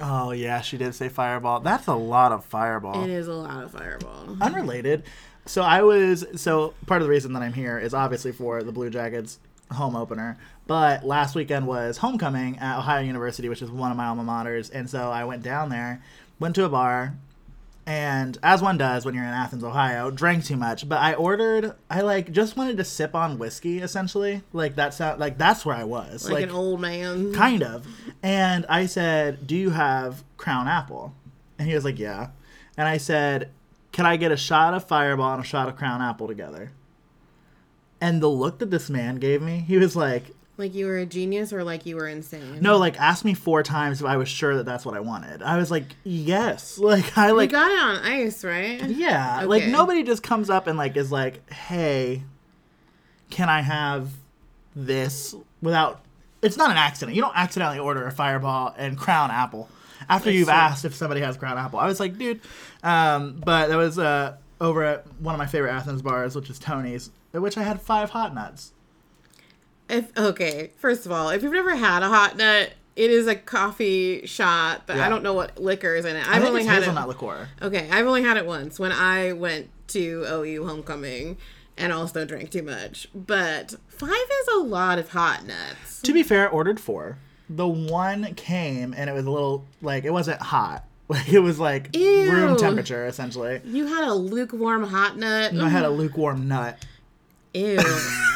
[0.00, 1.60] Oh yeah, she did say fireball.
[1.60, 3.02] That's a lot of fireball.
[3.02, 4.36] It is a lot of fireball.
[4.40, 5.02] Unrelated.
[5.46, 8.70] So I was so part of the reason that I'm here is obviously for the
[8.70, 9.38] Blue Jackets
[9.72, 10.38] home opener.
[10.68, 14.70] But last weekend was homecoming at Ohio University, which is one of my alma maters,
[14.72, 16.02] and so I went down there,
[16.38, 17.14] went to a bar,
[17.86, 20.86] and as one does when you're in Athens, Ohio, drank too much.
[20.86, 24.42] But I ordered, I like just wanted to sip on whiskey, essentially.
[24.52, 27.86] Like that's how, like that's where I was, like, like an old man, kind of.
[28.22, 31.14] And I said, "Do you have Crown Apple?"
[31.58, 32.28] And he was like, "Yeah."
[32.76, 33.48] And I said,
[33.92, 36.72] "Can I get a shot of Fireball and a shot of Crown Apple together?"
[38.02, 41.06] And the look that this man gave me, he was like, like you were a
[41.06, 42.58] genius or like you were insane?
[42.60, 45.42] No, like asked me four times if I was sure that that's what I wanted.
[45.42, 46.78] I was like, yes.
[46.88, 48.82] Like I like You got it on ice, right?
[48.88, 49.38] Yeah.
[49.38, 49.46] Okay.
[49.46, 52.22] Like nobody just comes up and like is like, "Hey,
[53.30, 54.10] can I have
[54.74, 56.00] this?" without
[56.42, 57.14] It's not an accident.
[57.14, 59.68] You don't accidentally order a Fireball and Crown Apple
[60.08, 60.54] after you've true.
[60.54, 61.78] asked if somebody has Crown Apple.
[61.78, 62.40] I was like, "Dude."
[62.82, 66.58] Um, but that was uh over at one of my favorite Athens bars, which is
[66.58, 68.72] Tony's, at which I had five hot nuts.
[69.88, 73.36] If okay, first of all, if you've never had a hot nut, it is a
[73.36, 75.06] coffee shot, but yeah.
[75.06, 76.28] I don't know what liquor is in it.
[76.28, 77.08] I've only had hazelnut it.
[77.08, 77.48] liqueur.
[77.62, 81.36] Okay, I've only had it once when I went to OU homecoming
[81.76, 83.08] and also drank too much.
[83.14, 86.02] But five is a lot of hot nuts.
[86.02, 87.18] To be fair, I ordered four.
[87.48, 90.84] The one came and it was a little like it wasn't hot.
[91.10, 92.30] Like it was like Ew.
[92.30, 93.62] room temperature essentially.
[93.64, 95.54] You had a lukewarm hot nut.
[95.54, 96.00] No, I had a mm-hmm.
[96.00, 96.84] lukewarm nut.
[97.54, 97.78] Ew.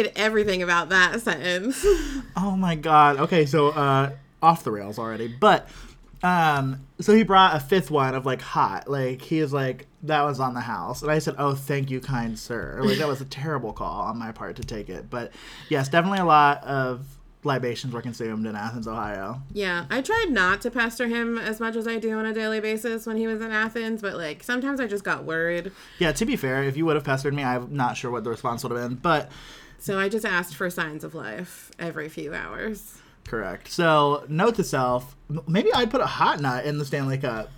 [0.00, 1.84] hated everything about that sentence.
[2.36, 3.18] Oh my god.
[3.18, 4.10] Okay, so uh
[4.42, 5.28] off the rails already.
[5.28, 5.68] But
[6.22, 8.88] um so he brought a fifth one of like hot.
[8.88, 11.02] Like he is like that was on the house.
[11.02, 14.18] And I said, "Oh, thank you, kind sir." Like that was a terrible call on
[14.18, 15.10] my part to take it.
[15.10, 15.32] But
[15.68, 17.04] yes, definitely a lot of
[17.42, 19.42] libations were consumed in Athens, Ohio.
[19.52, 22.60] Yeah, I tried not to pester him as much as I do on a daily
[22.60, 25.72] basis when he was in Athens, but like sometimes I just got worried.
[25.98, 28.30] Yeah, to be fair, if you would have pestered me, I'm not sure what the
[28.30, 29.30] response would have been, but
[29.80, 32.98] So I just asked for signs of life every few hours.
[33.24, 33.68] correct.
[33.70, 35.16] So, note to self,
[35.48, 37.50] maybe I'd put a hot nut in the Stanley Cup.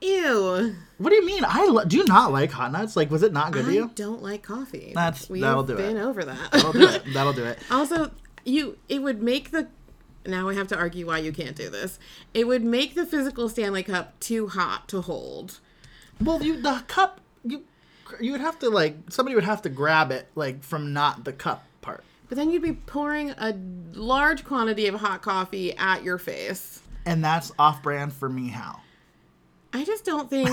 [0.00, 0.74] Ew.
[0.98, 1.42] What do you mean?
[1.46, 2.96] I lo- do you not like hot nuts?
[2.96, 3.84] Like, was it not good to you?
[3.84, 4.92] I don't like coffee.
[4.94, 5.76] That's- We've that'll do it.
[5.78, 6.52] been over that.
[6.52, 7.02] That'll do it.
[7.14, 7.58] That'll do it.
[7.70, 8.10] Also,
[8.44, 9.66] you it would make the
[10.26, 11.98] now I have to argue why you can't do this.
[12.34, 15.60] It would make the physical Stanley Cup too hot to hold.
[16.20, 17.64] Well, you the cup you
[18.20, 21.32] you would have to like somebody would have to grab it like from not the
[21.32, 22.04] cup part.
[22.28, 23.54] But then you'd be pouring a
[23.94, 26.80] large quantity of hot coffee at your face.
[27.04, 28.80] And that's off brand for me how.
[29.72, 30.48] I just don't think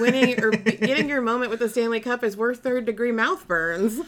[0.00, 4.00] winning or getting your moment with the Stanley Cup is worth third degree mouth burns.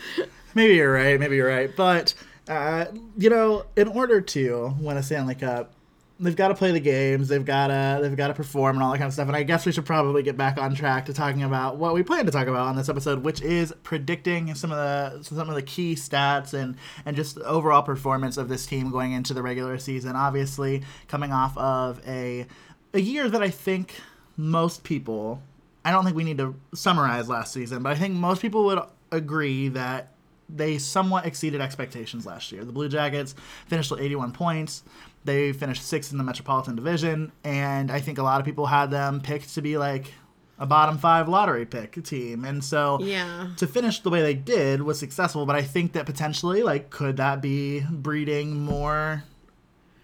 [0.54, 1.70] Maybe you're right, maybe you're right.
[1.76, 2.14] But
[2.48, 2.86] uh,
[3.18, 5.73] you know, in order to win a Stanley Cup,
[6.20, 8.92] they've got to play the games, they've got to they've got to perform and all
[8.92, 9.28] that kind of stuff.
[9.28, 12.02] And I guess we should probably get back on track to talking about what we
[12.02, 15.54] plan to talk about on this episode, which is predicting some of the some of
[15.54, 19.78] the key stats and and just overall performance of this team going into the regular
[19.78, 20.16] season.
[20.16, 22.46] Obviously, coming off of a
[22.92, 23.94] a year that I think
[24.36, 25.42] most people
[25.84, 28.80] I don't think we need to summarize last season, but I think most people would
[29.12, 30.14] agree that
[30.48, 32.64] they somewhat exceeded expectations last year.
[32.64, 33.34] The Blue Jackets
[33.66, 34.82] finished with 81 points.
[35.24, 38.90] They finished sixth in the Metropolitan Division, and I think a lot of people had
[38.90, 40.12] them picked to be like
[40.58, 42.44] a bottom five lottery pick team.
[42.44, 43.48] And so Yeah.
[43.56, 47.16] to finish the way they did was successful, but I think that potentially, like, could
[47.16, 49.24] that be breeding more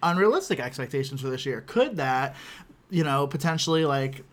[0.03, 1.61] unrealistic expectations for this year?
[1.61, 2.35] Could that,
[2.89, 4.23] you know, potentially like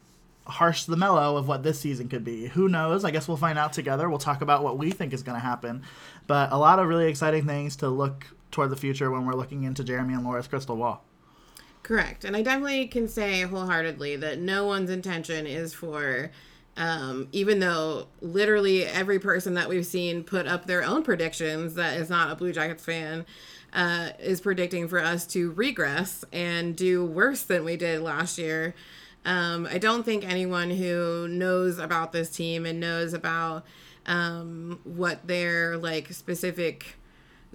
[0.46, 2.46] harsh the mellow of what this season could be?
[2.46, 3.04] Who knows?
[3.04, 4.08] I guess we'll find out together.
[4.08, 5.82] We'll talk about what we think is going to happen.
[6.26, 9.64] But a lot of really exciting things to look toward the future when we're looking
[9.64, 11.04] into Jeremy and Laura's crystal ball.
[11.82, 12.24] Correct.
[12.24, 16.30] And I definitely can say wholeheartedly that no one's intention is for,
[16.76, 21.96] um, even though literally every person that we've seen put up their own predictions that
[21.96, 23.24] is not a Blue Jackets fan
[23.72, 28.74] uh, is predicting for us to regress and do worse than we did last year.
[29.24, 33.64] Um, I don't think anyone who knows about this team and knows about
[34.06, 36.97] um, what their like specific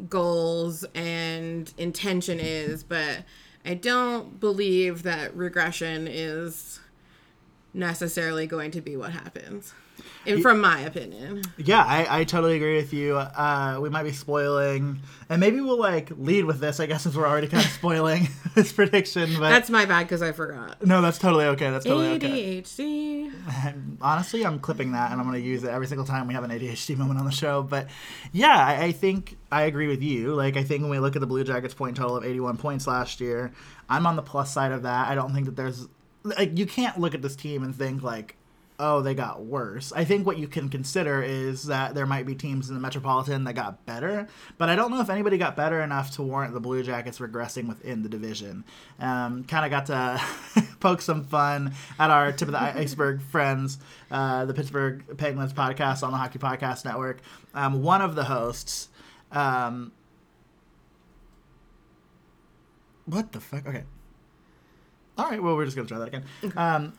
[0.10, 3.19] goals and intention is, but
[3.65, 6.79] I don't believe that regression is
[7.73, 9.73] necessarily going to be what happens.
[10.25, 11.41] And from my opinion.
[11.58, 13.17] Yeah, I, I totally agree with you.
[13.17, 16.79] Uh, we might be spoiling, and maybe we'll like lead with this.
[16.79, 20.21] I guess since we're already kind of spoiling this prediction, but That's my bad because
[20.21, 20.86] I forgot.
[20.86, 21.69] no, that's totally okay.
[21.71, 22.62] That's totally okay.
[22.62, 23.97] ADHD.
[24.01, 26.43] Honestly, I'm clipping that and I'm going to use it every single time we have
[26.43, 27.62] an ADHD moment on the show.
[27.62, 27.88] But
[28.32, 30.34] yeah, I, I think I agree with you.
[30.36, 32.88] Like, I think when we look at the Blue Jackets point total of 81 points
[32.88, 33.51] last year,
[33.89, 35.10] I'm on the plus side of that.
[35.10, 35.88] I don't think that there's
[36.23, 38.38] like you can't look at this team and think like
[38.80, 39.92] oh they got worse.
[39.94, 43.44] I think what you can consider is that there might be teams in the metropolitan
[43.44, 46.60] that got better but i don't know if anybody got better enough to warrant the
[46.60, 48.64] blue jackets regressing within the division.
[49.00, 50.22] Um, kind of got to
[50.80, 53.78] poke some fun at our tip of the iceberg friends
[54.12, 57.20] uh, the pittsburgh penguins podcast on the hockey podcast network.
[57.54, 58.90] Um, one of the hosts
[59.32, 59.92] um,
[63.06, 63.68] what the fuck?
[63.68, 63.84] Okay
[65.17, 66.23] all right, well, we're just going to try that again.
[66.58, 66.93] Um,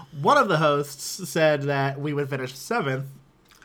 [0.22, 3.06] one of the hosts said that we would finish seventh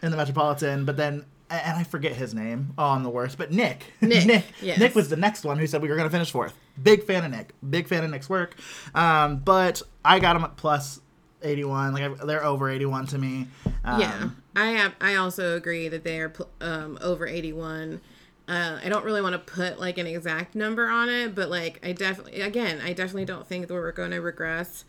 [0.02, 2.74] in the Metropolitan, but then, and I forget his name.
[2.78, 3.38] Oh, I'm the worst.
[3.38, 3.94] But Nick.
[4.02, 4.80] Nick, Nick, yes.
[4.80, 6.54] Nick was the next one who said we were going to finish fourth.
[6.82, 7.54] Big fan of Nick.
[7.70, 8.56] Big fan of Nick's work.
[8.96, 11.02] Um, but I got him at plus
[11.42, 11.94] 81.
[11.94, 13.48] Like, I, they're over 81 to me.
[13.84, 14.30] Um, yeah.
[14.56, 18.02] I have I also agree that they are pl- um, over 81.
[18.50, 21.80] Uh, I don't really want to put like an exact number on it, but like
[21.84, 24.86] I definitely, again, I definitely don't think that we're going to regress.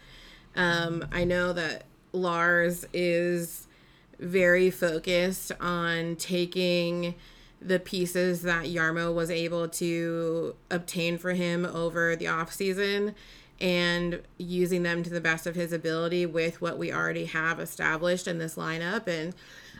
[0.56, 3.68] Um, I know that Lars is
[4.18, 7.14] very focused on taking
[7.60, 13.14] the pieces that Jarmo was able to obtain for him over the off season
[13.60, 18.26] and using them to the best of his ability with what we already have established
[18.26, 19.06] in this lineup.
[19.06, 19.34] And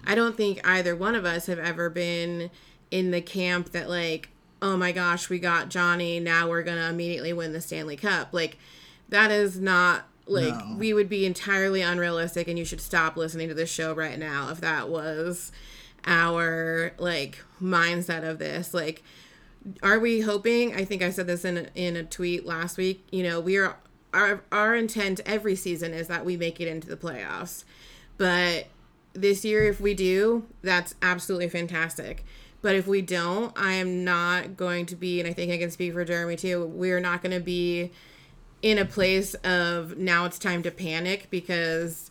[0.04, 2.50] I don't think either one of us have ever been
[2.90, 4.28] in the camp that like,
[4.62, 8.28] oh my gosh, we got Johnny, now we're gonna immediately win the Stanley Cup.
[8.32, 8.58] Like
[9.08, 10.76] that is not like No.
[10.78, 14.50] we would be entirely unrealistic and you should stop listening to this show right now
[14.50, 15.50] if that was
[16.06, 18.72] our like mindset of this.
[18.72, 19.02] Like,
[19.82, 20.74] are we hoping?
[20.74, 23.04] I think I said this in a, in a tweet last week.
[23.10, 23.76] You know, we are
[24.14, 27.64] our our intent every season is that we make it into the playoffs,
[28.16, 28.66] but
[29.12, 32.24] this year if we do, that's absolutely fantastic.
[32.62, 35.70] But if we don't, I am not going to be, and I think I can
[35.70, 36.66] speak for Jeremy too.
[36.66, 37.90] We're not going to be
[38.62, 42.10] in a place of now it's time to panic because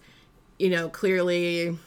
[0.57, 1.77] you know clearly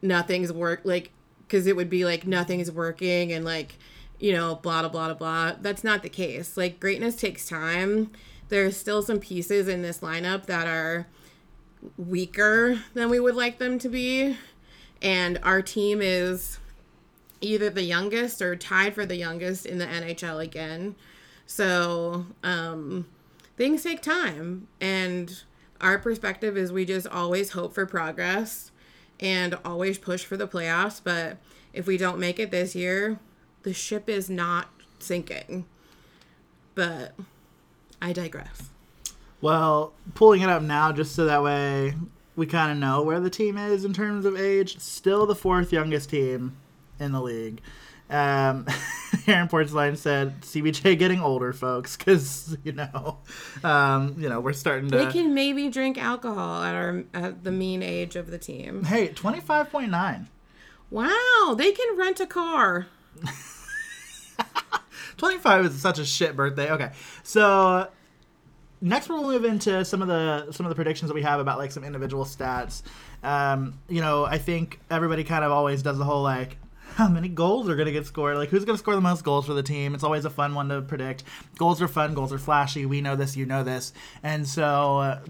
[0.00, 3.76] nothing's work like because it would be like nothing's working and like
[4.20, 5.52] you know blah blah blah blah.
[5.60, 6.56] That's not the case.
[6.56, 8.10] Like greatness takes time.
[8.48, 11.06] There's still some pieces in this lineup that are
[11.96, 14.36] weaker than we would like them to be.
[15.02, 16.58] And our team is
[17.40, 20.96] either the youngest or tied for the youngest in the NHL again.
[21.46, 23.06] So um
[23.56, 24.68] things take time.
[24.80, 25.42] And
[25.80, 28.70] our perspective is we just always hope for progress
[29.18, 31.00] and always push for the playoffs.
[31.02, 31.38] But
[31.72, 33.18] if we don't make it this year
[33.62, 35.66] the ship is not sinking.
[36.74, 37.14] But
[38.00, 38.70] i digress.
[39.40, 41.94] Well, pulling it up now just so that way
[42.36, 44.78] we kind of know where the team is in terms of age.
[44.78, 46.56] Still the fourth youngest team
[47.00, 47.60] in the league.
[48.08, 48.66] Um,
[49.28, 53.18] Aaron Portzline said CBJ getting older, folks, because you know,
[53.64, 54.96] um, you know, we're starting to.
[54.96, 59.08] they can maybe drink alcohol at our at the mean age of the team Hey,
[59.08, 60.28] twenty five point nine.
[60.90, 62.86] wow they can rent a car
[65.16, 66.70] 25 is such a shit birthday.
[66.70, 66.90] Okay.
[67.22, 67.88] So
[68.80, 71.58] next we'll move into some of the some of the predictions that we have about
[71.58, 72.82] like some individual stats.
[73.22, 76.56] Um, you know, I think everybody kind of always does the whole like
[76.94, 78.36] how many goals are going to get scored?
[78.36, 79.94] Like who's going to score the most goals for the team?
[79.94, 81.24] It's always a fun one to predict.
[81.56, 82.86] Goals are fun, goals are flashy.
[82.86, 83.92] We know this, you know this.
[84.22, 85.20] And so uh,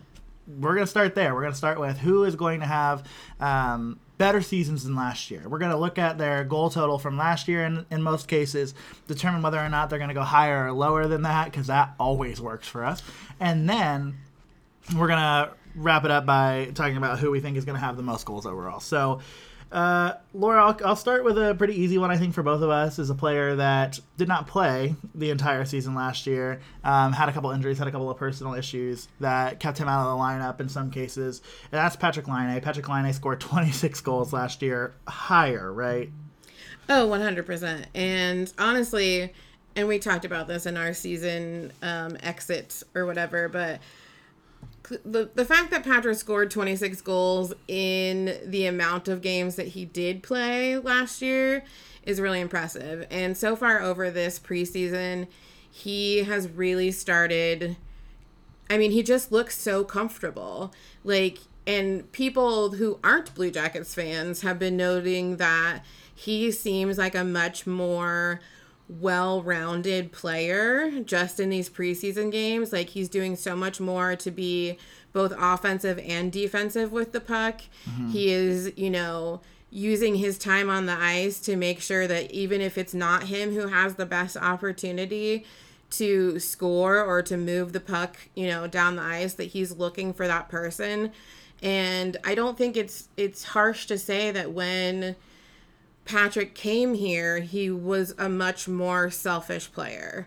[0.59, 1.35] we're going to start there.
[1.35, 3.05] We're going to start with who is going to have
[3.39, 5.49] um, better seasons than last year.
[5.49, 8.75] We're going to look at their goal total from last year in, in most cases,
[9.07, 11.95] determine whether or not they're going to go higher or lower than that, because that
[11.99, 13.03] always works for us.
[13.39, 14.19] And then
[14.97, 17.85] we're going to wrap it up by talking about who we think is going to
[17.85, 18.81] have the most goals overall.
[18.81, 19.21] So,
[19.73, 22.71] uh, Laura, I'll, I'll start with a pretty easy one, I think, for both of
[22.71, 22.99] us.
[22.99, 27.33] Is a player that did not play the entire season last year, um, had a
[27.33, 30.61] couple injuries, had a couple of personal issues that kept him out of the lineup
[30.61, 31.41] in some cases.
[31.71, 32.61] And that's Patrick Laine.
[32.61, 36.11] Patrick Laine scored 26 goals last year, higher, right?
[36.89, 37.85] Oh, 100%.
[37.95, 39.33] And honestly,
[39.77, 43.79] and we talked about this in our season um, exit or whatever, but
[45.05, 49.85] the, the fact that Patrick scored 26 goals in the amount of games that he
[49.85, 51.65] did play last year
[52.05, 53.07] is really impressive.
[53.11, 55.27] And so far over this preseason,
[55.71, 57.77] he has really started.
[58.69, 60.73] I mean, he just looks so comfortable.
[61.05, 65.83] Like, and people who aren't Blue Jackets fans have been noting that
[66.15, 68.41] he seems like a much more
[68.91, 72.73] well rounded player just in these preseason games.
[72.73, 74.79] Like, he's doing so much more to be
[75.13, 77.63] both offensive and defensive with the puck.
[77.89, 78.11] Mm-hmm.
[78.11, 82.61] He is, you know, using his time on the ice to make sure that even
[82.61, 85.45] if it's not him who has the best opportunity
[85.91, 90.13] to score or to move the puck, you know, down the ice that he's looking
[90.13, 91.13] for that person.
[91.63, 95.17] And I don't think it's it's harsh to say that when
[96.11, 100.27] Patrick came here, he was a much more selfish player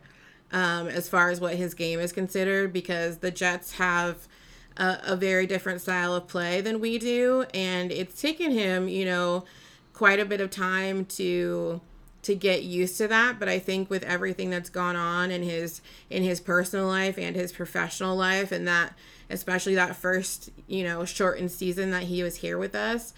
[0.53, 4.29] um, as far as what his game is considered because the Jets have
[4.77, 9.03] a, a very different style of play than we do, and it's taken him, you
[9.03, 9.43] know,
[9.91, 11.81] quite a bit of time to
[12.21, 15.81] to get used to that but i think with everything that's gone on in his
[16.09, 18.93] in his personal life and his professional life and that
[19.29, 23.13] especially that first you know shortened season that he was here with us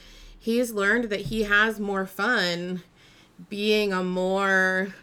[0.45, 2.83] he's learned that he has more fun
[3.49, 4.93] being a more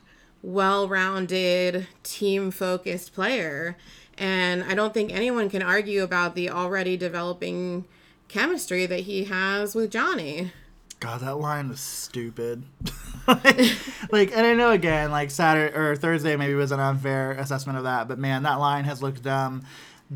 [0.40, 3.76] well-rounded team-focused player
[4.16, 7.85] and i don't think anyone can argue about the already developing
[8.28, 10.52] chemistry that he has with johnny
[11.00, 12.62] God, that line was stupid.
[13.26, 17.83] like, and I know again, like Saturday or Thursday maybe was an unfair assessment of
[17.83, 19.64] that, but man, that line has looked dumb,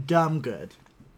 [0.07, 0.75] dumb good.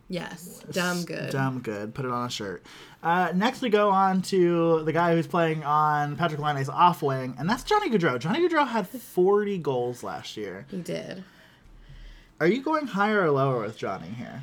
[0.08, 1.94] Yes dumb good Dumb good.
[1.94, 2.64] Put it on a shirt.
[3.02, 7.36] Uh, next, we go on to the guy who's playing on Patrick Laine's off wing,
[7.38, 8.18] and that's Johnny Gaudreau.
[8.18, 10.66] Johnny Gaudreau had 40 goals last year.
[10.70, 11.22] he did
[12.40, 14.42] Are you going higher or lower with Johnny here?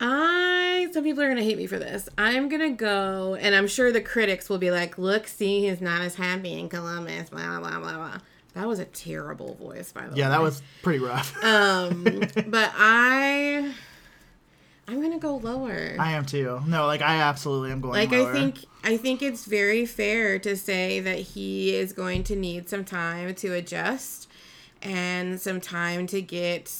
[0.00, 2.08] I some people are gonna hate me for this.
[2.16, 6.00] I'm gonna go, and I'm sure the critics will be like, "Look, see, he's not
[6.02, 8.18] as happy in Columbus." Blah blah blah blah.
[8.54, 10.18] That was a terrible voice, by the way.
[10.18, 11.34] Yeah, that was pretty rough.
[11.42, 12.04] Um,
[12.46, 13.74] but I,
[14.86, 15.96] I'm gonna go lower.
[15.98, 16.60] I am too.
[16.66, 17.94] No, like I absolutely am going.
[17.94, 18.30] like lower.
[18.30, 22.68] I think I think it's very fair to say that he is going to need
[22.68, 24.28] some time to adjust
[24.82, 26.70] and some time to get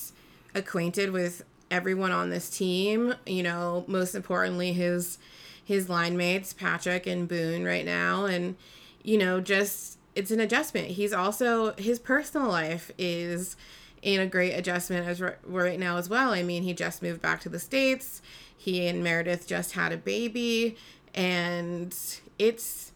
[0.54, 3.14] acquainted with everyone on this team.
[3.26, 5.18] You know, most importantly his
[5.64, 8.56] his line mates, Patrick and Boone right now and
[9.02, 10.88] you know, just it's an adjustment.
[10.88, 13.56] He's also his personal life is
[14.04, 16.32] in a great adjustment as right, right now as well.
[16.32, 18.20] I mean, he just moved back to the states.
[18.56, 20.76] He and Meredith just had a baby,
[21.14, 21.96] and
[22.38, 22.92] it's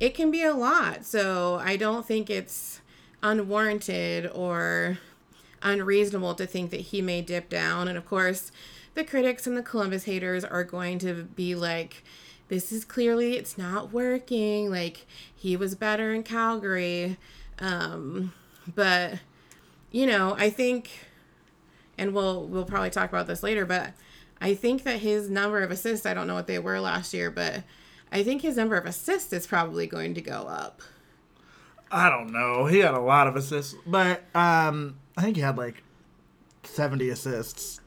[0.00, 1.04] it can be a lot.
[1.04, 2.80] So I don't think it's
[3.22, 4.98] unwarranted or
[5.62, 7.86] unreasonable to think that he may dip down.
[7.86, 8.50] And of course,
[8.94, 12.02] the critics and the Columbus haters are going to be like,
[12.48, 14.70] this is clearly it's not working.
[14.70, 17.18] Like he was better in Calgary.
[17.58, 18.32] Um,
[18.74, 19.18] but
[19.96, 20.90] you know, I think,
[21.96, 23.94] and we'll we'll probably talk about this later, but
[24.42, 27.30] I think that his number of assists, I don't know what they were last year,
[27.30, 27.62] but
[28.12, 30.82] I think his number of assists is probably going to go up.
[31.90, 32.66] I don't know.
[32.66, 35.82] He had a lot of assists, but um, I think he had like
[36.62, 37.80] seventy assists.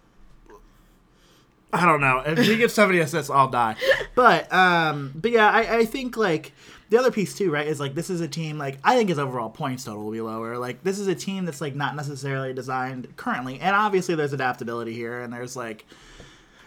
[1.72, 2.24] I don't know.
[2.26, 3.76] If he gets seventy assists, I'll die.
[4.16, 6.54] But um, but yeah, I, I think like
[6.90, 9.20] the other piece too, right, is like this is a team like I think his
[9.20, 10.58] overall points total will be lower.
[10.58, 14.94] Like this is a team that's like not necessarily designed currently, and obviously there's adaptability
[14.94, 15.86] here, and there's like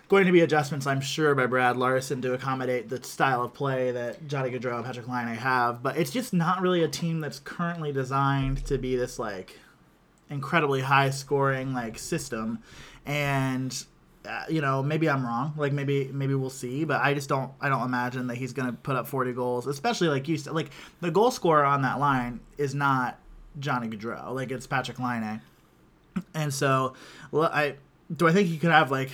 [0.09, 3.93] going to be adjustments, I'm sure, by Brad Larsen to accommodate the style of play
[3.93, 5.83] that Johnny Gaudreau and Patrick Laine have.
[5.83, 9.59] But it's just not really a team that's currently designed to be this like
[10.31, 12.61] incredibly high scoring like system,
[13.07, 13.85] and
[14.27, 15.55] uh, you know maybe I'm wrong.
[15.57, 18.73] Like maybe maybe we'll see, but I just don't I don't imagine that he's gonna
[18.73, 20.55] put up 40 goals, especially like you said.
[20.55, 20.71] Like
[21.01, 23.19] the goal scorer on that line is not
[23.59, 24.35] Johnny Gaudreau.
[24.35, 25.41] Like it's Patrick Laine,
[26.35, 26.95] and so
[27.31, 27.77] well I
[28.15, 29.11] do I think he could have like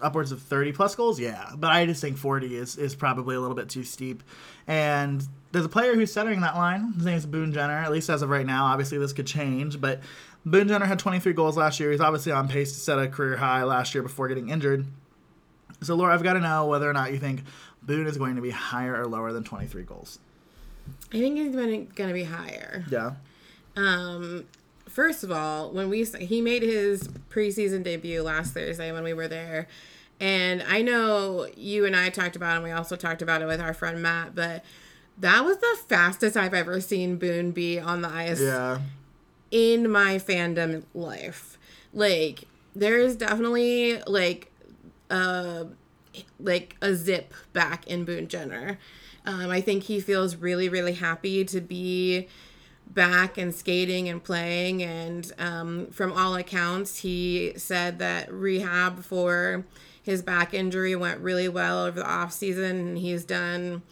[0.00, 3.40] upwards of 30 plus goals yeah but i just think 40 is, is probably a
[3.40, 4.22] little bit too steep
[4.66, 8.10] and there's a player who's centering that line his name is boone jenner at least
[8.10, 10.00] as of right now obviously this could change but
[10.44, 11.90] boone jenner had 23 goals last year.
[11.90, 14.86] He's obviously on pace to set a career high last year before getting injured.
[15.82, 17.42] So laura i've got to know whether or not you think
[17.82, 20.18] boone is going to be higher or lower than 23 goals.
[21.12, 22.84] I think he's going to be higher.
[22.90, 23.12] yeah.
[23.76, 24.44] Um,
[24.88, 29.28] first of all, when we he made his preseason debut last Thursday when we were
[29.28, 29.66] there,
[30.20, 33.46] and I know you and I talked about it, and we also talked about it
[33.46, 34.64] with our friend Matt, but
[35.18, 38.78] that was the fastest I've ever seen Boone be on the ice yeah
[39.50, 41.58] in my fandom life.
[41.92, 44.52] Like there is definitely like
[45.10, 45.64] uh
[46.38, 48.78] like a zip back in Boone Jenner.
[49.26, 52.28] Um, I think he feels really really happy to be
[52.86, 59.64] back and skating and playing and um, from all accounts he said that rehab for
[60.02, 63.82] his back injury went really well over the off season and he's done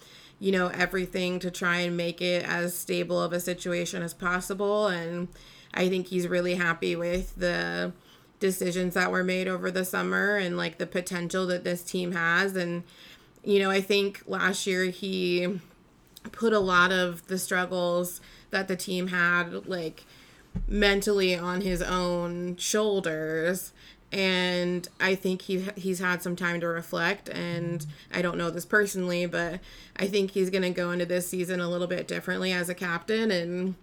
[0.43, 4.89] you know everything to try and make it as stable of a situation as possible.
[4.89, 5.29] And
[5.73, 7.93] i think he's really happy with the
[8.41, 12.57] decisions that were made over the summer and like the potential that this team has.
[12.57, 12.83] And
[13.45, 15.61] you know i think last year he
[16.33, 18.21] put a lot of the struggles
[18.51, 20.05] that the team had like
[20.69, 23.73] mentally on his own shoulders
[24.13, 28.67] and I think he he's had some time to reflect and I don't know this
[28.67, 29.61] personally but
[29.97, 32.75] I think he's going to go into this season a little bit differently as a
[32.75, 33.75] captain and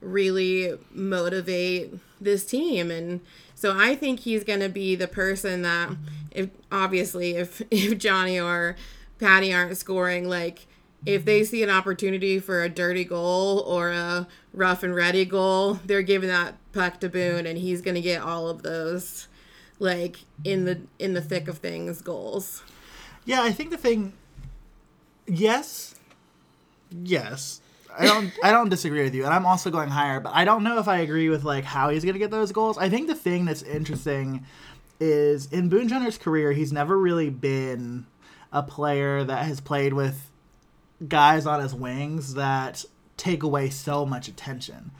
[0.00, 2.90] really motivate this team.
[2.90, 3.20] And
[3.54, 5.90] so I think he's going to be the person that
[6.30, 8.76] if obviously if if Johnny or
[9.18, 10.66] Patty aren't scoring like
[11.06, 15.74] if they see an opportunity for a dirty goal or a rough and ready goal,
[15.86, 19.28] they're giving that puck to Boone and he's going to get all of those
[19.78, 22.62] like in the in the thick of things goals.
[23.24, 24.12] Yeah, I think the thing.
[25.26, 25.94] Yes,
[26.90, 27.60] yes,
[27.98, 28.32] I don't.
[28.42, 30.20] I don't disagree with you, and I'm also going higher.
[30.20, 32.78] But I don't know if I agree with like how he's gonna get those goals.
[32.78, 34.44] I think the thing that's interesting
[35.00, 38.06] is in Boone Jenner's career, he's never really been
[38.52, 40.30] a player that has played with
[41.06, 42.84] guys on his wings that
[43.16, 44.90] take away so much attention,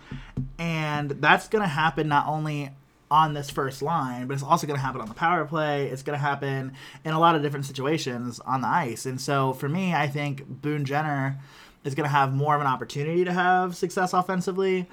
[0.58, 2.70] and that's gonna happen not only
[3.10, 5.88] on this first line, but it's also going to happen on the power play.
[5.88, 6.72] It's going to happen
[7.04, 9.06] in a lot of different situations on the ice.
[9.06, 11.38] And so for me, I think Boone Jenner
[11.84, 14.86] is going to have more of an opportunity to have success offensively.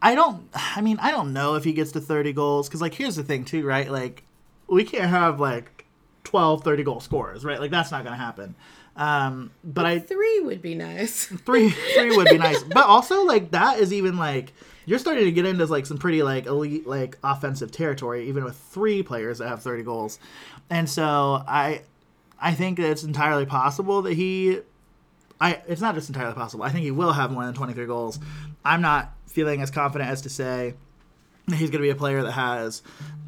[0.00, 2.94] I don't, I mean, I don't know if he gets to 30 goals because, like,
[2.94, 3.90] here's the thing, too, right?
[3.90, 4.22] Like,
[4.68, 5.78] we can't have, like,
[6.28, 7.58] 12, 30 goal scorers, right?
[7.58, 8.54] Like that's not going to happen.
[8.96, 11.24] Um, but I three would be nice.
[11.24, 12.62] three three would be nice.
[12.74, 14.52] But also like that is even like
[14.88, 18.56] you're starting to get into like some pretty like elite like offensive territory, even with
[18.56, 20.18] three players that have 30 goals.
[20.70, 21.82] And so I
[22.40, 24.60] I think that it's entirely possible that he
[25.38, 26.64] I it's not just entirely possible.
[26.64, 28.18] I think he will have more than 23 goals.
[28.64, 30.72] I'm not feeling as confident as to say
[31.48, 32.82] he's going to be a player that has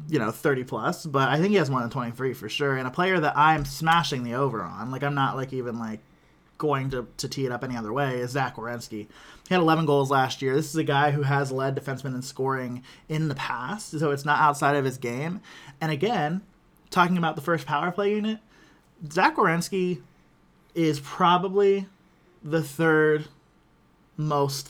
[0.09, 2.87] you know 30 plus but i think he has more than 23 for sure and
[2.87, 5.99] a player that i'm smashing the over on like i'm not like even like
[6.61, 9.07] going to, to tee it up any other way is zach Werenski.
[9.51, 12.21] He had 11 goals last year this is a guy who has led defensemen in
[12.21, 15.41] scoring in the past so it's not outside of his game
[15.81, 16.41] and again
[16.89, 18.39] talking about the first power play unit
[19.11, 20.01] zach Werenski
[20.73, 21.85] is probably
[22.41, 23.25] the third
[24.15, 24.69] most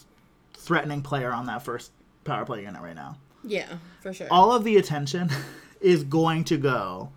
[0.56, 1.92] threatening player on that first
[2.24, 3.68] power play unit right now Yeah,
[4.02, 4.28] for sure.
[4.32, 5.30] all of the attention
[5.82, 7.12] is going to go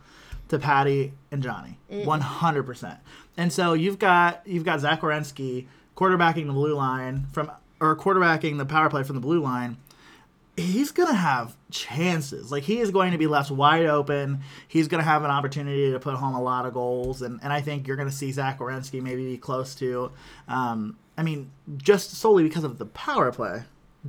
[0.49, 2.05] to Patty and Johnny, mm.
[2.05, 2.99] one hundred percent.
[3.37, 8.59] And so you've got you've got Zach Werenski quarterbacking the blue line from or quarterbacking
[8.59, 9.77] the power play from the blue line.
[10.57, 12.53] He's gonna have chances.
[12.53, 14.41] Like he is going to be left wide open.
[14.69, 17.61] He's gonna have an opportunity to put home a lot of goals, and, and I
[17.61, 20.13] think you're gonna see Zach Werenski maybe be close to.
[20.47, 23.63] Um, I mean, just solely because of the power play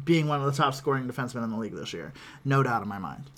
[0.04, 2.14] being one of the top scoring defensemen in the league this year,
[2.44, 3.30] no doubt in my mind.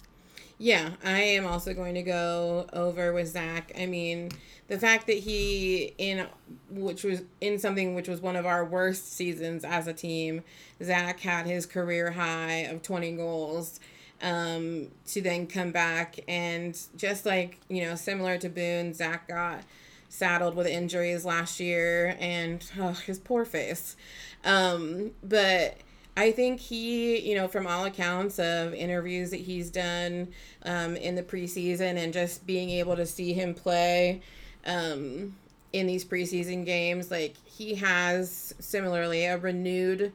[0.60, 3.72] Yeah, I am also going to go over with Zach.
[3.80, 4.32] I mean,
[4.68, 6.26] the fact that he in
[6.72, 10.42] which was in something which was one of our worst seasons as a team,
[10.84, 13.80] Zach had his career high of twenty goals.
[14.20, 19.62] Um, to then come back and just like you know, similar to Boone, Zach got
[20.10, 23.96] saddled with injuries last year and oh, his poor face.
[24.44, 25.78] Um, but
[26.18, 30.30] I think he, you know, from all accounts of interviews that he's done
[30.64, 34.22] um, in the preseason and just being able to see him play
[34.66, 35.36] um,
[35.74, 40.12] in these preseason games, like he has similarly a renewed,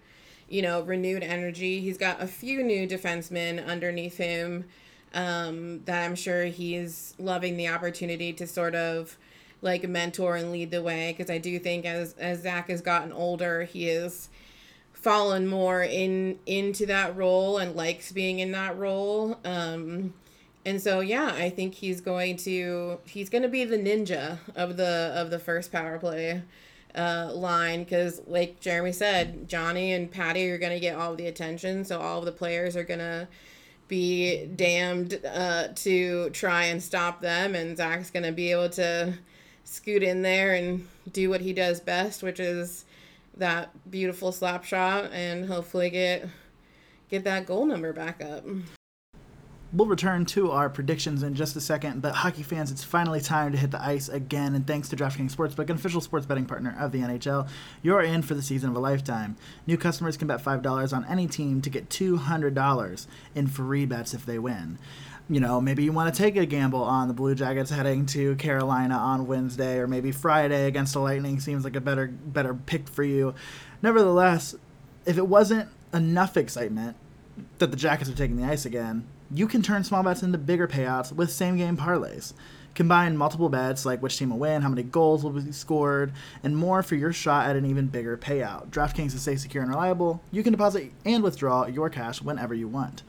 [0.48, 1.80] you know, renewed energy.
[1.80, 4.64] He's got a few new defensemen underneath him
[5.14, 9.16] um, that I'm sure he's loving the opportunity to sort of
[9.61, 13.12] like mentor and lead the way because I do think as as Zach has gotten
[13.12, 14.28] older, he is
[15.03, 19.38] fallen more in into that role and likes being in that role.
[19.44, 20.14] Um,
[20.64, 24.76] and so yeah, I think he's going to he's going to be the ninja of
[24.76, 26.42] the of the first power play
[26.94, 27.82] uh, line.
[27.82, 32.00] Because like Jeremy said, Johnny and Patty are going to get all the attention, so
[32.00, 33.28] all the players are going to
[33.88, 39.14] be damned uh, to try and stop them, and Zach's going to be able to
[39.64, 42.84] scoot in there and do what he does best, which is
[43.36, 46.28] that beautiful slap shot and hopefully get
[47.08, 48.44] get that goal number back up.
[49.74, 53.52] We'll return to our predictions in just a second, but hockey fans, it's finally time
[53.52, 54.54] to hit the ice again.
[54.54, 57.48] And thanks to DraftKings Sportsbook, an official sports betting partner of the NHL,
[57.82, 59.34] you're in for the season of a lifetime.
[59.66, 64.26] New customers can bet $5 on any team to get $200 in free bets if
[64.26, 64.78] they win.
[65.28, 68.34] You know, maybe you want to take a gamble on the Blue Jackets heading to
[68.36, 72.88] Carolina on Wednesday, or maybe Friday against the Lightning seems like a better better pick
[72.88, 73.34] for you.
[73.82, 74.54] Nevertheless,
[75.06, 76.96] if it wasn't enough excitement
[77.58, 80.68] that the Jackets are taking the ice again, you can turn small bets into bigger
[80.68, 82.34] payouts with same game parlays.
[82.74, 86.12] Combine multiple bets like which team will win, how many goals will be scored,
[86.42, 88.68] and more for your shot at an even bigger payout.
[88.68, 90.22] DraftKings is safe, secure, and reliable.
[90.30, 93.02] You can deposit and withdraw your cash whenever you want.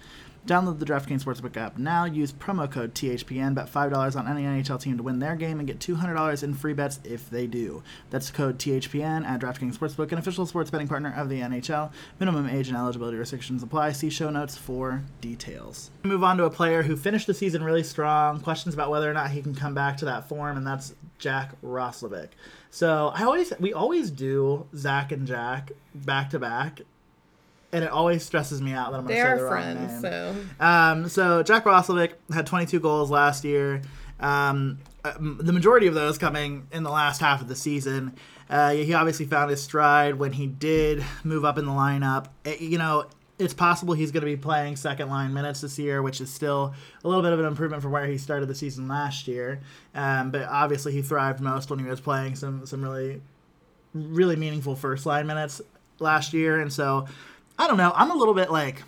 [0.46, 2.04] Download the DraftKings Sportsbook app now.
[2.04, 3.56] Use promo code THPN.
[3.56, 6.74] Bet $5 on any NHL team to win their game and get $200 in free
[6.74, 7.82] bets if they do.
[8.10, 11.92] That's code THPN at DraftKings Sportsbook, an official sports betting partner of the NHL.
[12.20, 13.94] Minimum age and eligibility restrictions apply.
[13.94, 15.92] See show notes for details.
[16.04, 18.42] Move on to a player who finished the season really strong.
[18.42, 21.54] Questions about whether or not he can come back to that form, and that's Jack
[21.62, 22.30] Roslovic.
[22.70, 26.82] So I always we always do Zach and Jack back to back
[27.74, 30.02] and it always stresses me out that I'm going to say the wrong friends, name.
[30.02, 33.82] so Um, so Jack Roslovic had 22 goals last year.
[34.20, 38.16] Um, uh, the majority of those coming in the last half of the season.
[38.50, 42.28] Uh, he obviously found his stride when he did move up in the lineup.
[42.46, 43.06] It- you know,
[43.40, 46.74] it's possible he's going to be playing second line minutes this year, which is still
[47.04, 49.60] a little bit of an improvement from where he started the season last year.
[49.96, 53.22] Um, but obviously, he thrived most when he was playing some some really
[53.94, 55.62] really meaningful first line minutes
[56.00, 57.06] last year, and so
[57.58, 57.92] I don't know.
[57.96, 58.84] I'm a little bit like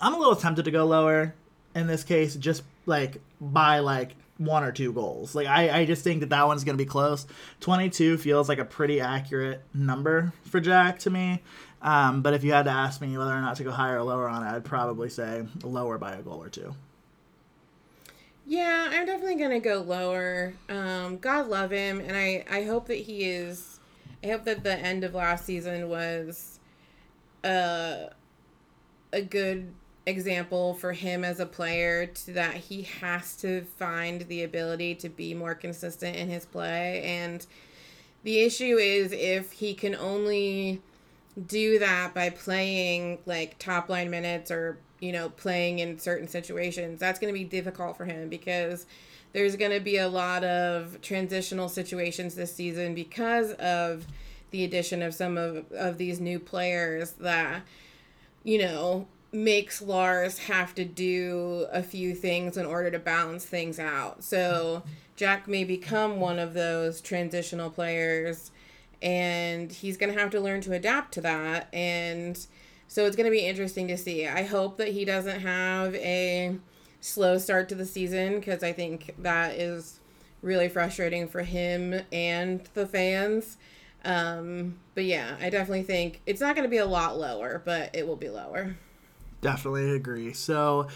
[0.00, 1.34] I'm a little tempted to go lower
[1.74, 5.34] in this case, just like by like one or two goals.
[5.34, 7.26] Like I, I just think that that one's gonna be close.
[7.60, 11.42] 22 feels like a pretty accurate number for Jack to me.
[11.82, 14.02] Um, but if you had to ask me whether or not to go higher or
[14.02, 16.74] lower on it, I'd probably say lower by a goal or two.
[18.46, 20.54] Yeah, I'm definitely gonna go lower.
[20.68, 23.78] Um, God love him, and I I hope that he is.
[24.24, 26.59] I hope that the end of last season was,
[27.44, 28.06] uh,
[29.12, 29.72] a good
[30.06, 35.08] example for him as a player to that he has to find the ability to
[35.08, 37.02] be more consistent in his play.
[37.04, 37.46] And
[38.22, 40.82] the issue is if he can only
[41.46, 46.98] do that by playing like top line minutes or you know playing in certain situations
[46.98, 48.84] that's going to be difficult for him because
[49.32, 54.06] there's going to be a lot of transitional situations this season because of
[54.50, 57.62] the addition of some of, of these new players that
[58.42, 63.78] you know makes Lars have to do a few things in order to balance things
[63.78, 64.24] out.
[64.24, 64.82] So
[65.14, 68.50] Jack may become one of those transitional players
[69.00, 72.46] and he's going to have to learn to adapt to that and
[72.90, 74.26] so it's going to be interesting to see.
[74.26, 76.56] I hope that he doesn't have a
[77.00, 80.00] slow start to the season because I think that is
[80.42, 83.58] really frustrating for him and the fans.
[84.04, 87.94] Um, but yeah, I definitely think it's not going to be a lot lower, but
[87.94, 88.76] it will be lower.
[89.40, 90.32] Definitely agree.
[90.32, 90.88] So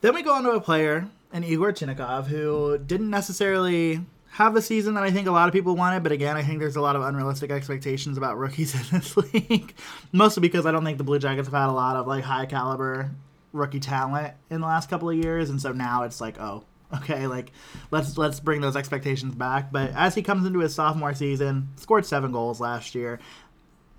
[0.00, 4.00] then we go on to a player, an Igor Chinakhov, who didn't necessarily
[4.32, 6.58] have the season that I think a lot of people wanted, but again, I think
[6.58, 9.74] there's a lot of unrealistic expectations about rookies in this league.
[10.10, 12.46] Mostly because I don't think the Blue Jackets have had a lot of like high
[12.46, 13.10] caliber
[13.52, 16.64] rookie talent in the last couple of years, and so now it's like, oh,
[16.96, 17.52] okay, like
[17.90, 19.72] let's let's bring those expectations back.
[19.72, 23.18] But as he comes into his sophomore season, scored seven goals last year.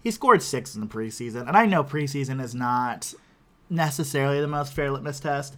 [0.03, 3.13] He scored six in the preseason, and I know preseason is not
[3.69, 5.55] necessarily the most fair litmus test,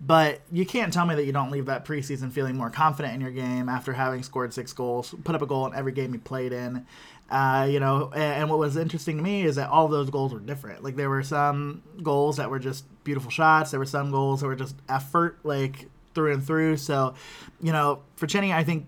[0.00, 3.20] but you can't tell me that you don't leave that preseason feeling more confident in
[3.20, 6.20] your game after having scored six goals, put up a goal in every game you
[6.20, 6.86] played in.
[7.30, 10.34] Uh, you know, and, and, what was interesting to me is that all those goals
[10.34, 10.84] were different.
[10.84, 13.70] Like there were some goals that were just beautiful shots.
[13.70, 16.76] There were some goals that were just effort, like through and through.
[16.76, 17.14] So,
[17.60, 18.86] you know, for Chenny, I think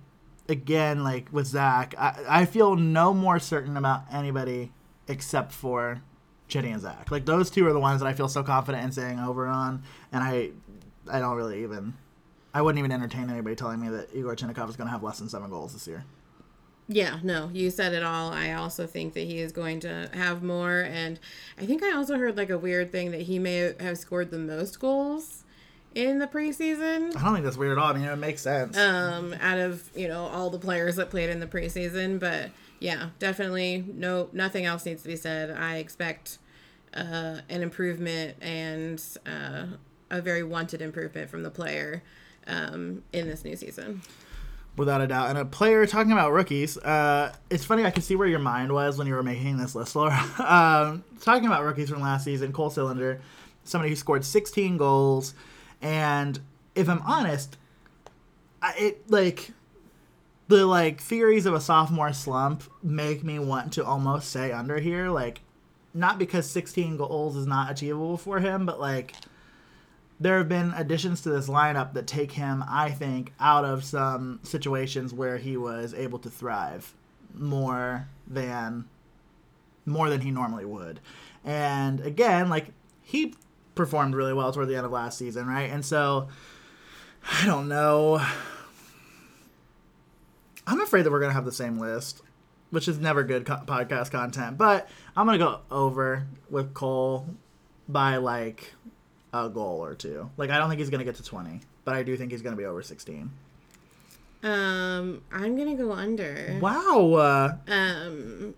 [0.48, 4.72] again, like with Zach, I, I feel no more certain about anybody
[5.08, 6.02] except for
[6.48, 7.10] Chetty and Zach.
[7.10, 9.82] Like those two are the ones that I feel so confident in saying over on,
[10.12, 10.50] and I,
[11.10, 11.94] I don't really even,
[12.54, 15.18] I wouldn't even entertain anybody telling me that Igor Chinakhov is going to have less
[15.18, 16.04] than seven goals this year.
[16.88, 18.30] Yeah, no, you said it all.
[18.30, 21.18] I also think that he is going to have more, and
[21.58, 24.38] I think I also heard like a weird thing that he may have scored the
[24.38, 25.42] most goals
[25.96, 27.16] in the preseason.
[27.16, 27.90] I don't think that's weird at all.
[27.90, 28.76] I mean, it makes sense.
[28.76, 33.08] Um, out of you know all the players that played in the preseason, but yeah,
[33.18, 35.50] definitely no nothing else needs to be said.
[35.50, 36.38] I expect
[36.94, 39.66] uh, an improvement and uh,
[40.10, 42.02] a very wanted improvement from the player
[42.46, 44.02] um, in this new season.
[44.76, 45.30] Without a doubt.
[45.30, 48.70] And a player talking about rookies, uh, it's funny, I can see where your mind
[48.70, 50.12] was when you were making this list, Laura.
[50.38, 53.20] um, talking about rookies from last season, Cole Sillinger,
[53.64, 55.32] somebody who scored 16 goals.
[55.80, 56.40] And
[56.74, 57.56] if I'm honest,
[58.62, 59.52] I, it like
[60.48, 65.10] the like theories of a sophomore slump make me want to almost say under here
[65.10, 65.40] like
[65.92, 69.14] not because 16 goals is not achievable for him but like
[70.20, 74.38] there have been additions to this lineup that take him i think out of some
[74.44, 76.94] situations where he was able to thrive
[77.38, 78.84] more than
[79.84, 81.00] more than he normally would.
[81.44, 82.68] And again like
[83.02, 83.34] he
[83.76, 86.26] performed really well toward the end of last season right and so
[87.30, 88.20] i don't know
[90.66, 92.22] I'm afraid that we're gonna have the same list,
[92.70, 94.58] which is never good co- podcast content.
[94.58, 97.26] But I'm gonna go over with Cole
[97.88, 98.72] by like
[99.32, 100.28] a goal or two.
[100.36, 102.56] Like I don't think he's gonna get to 20, but I do think he's gonna
[102.56, 103.30] be over 16.
[104.42, 106.58] Um, I'm gonna go under.
[106.60, 107.12] Wow.
[107.14, 108.54] Uh, um,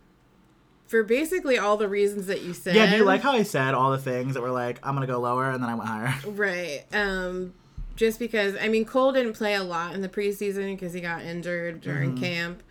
[0.89, 2.75] for basically all the reasons that you said.
[2.75, 5.07] Yeah, do you like how I said all the things that were like I'm gonna
[5.07, 6.15] go lower and then I went higher?
[6.27, 6.85] Right.
[6.93, 7.55] Um,
[7.95, 11.23] just because I mean Cole didn't play a lot in the preseason because he got
[11.23, 12.25] injured during mm-hmm.
[12.25, 12.63] camp.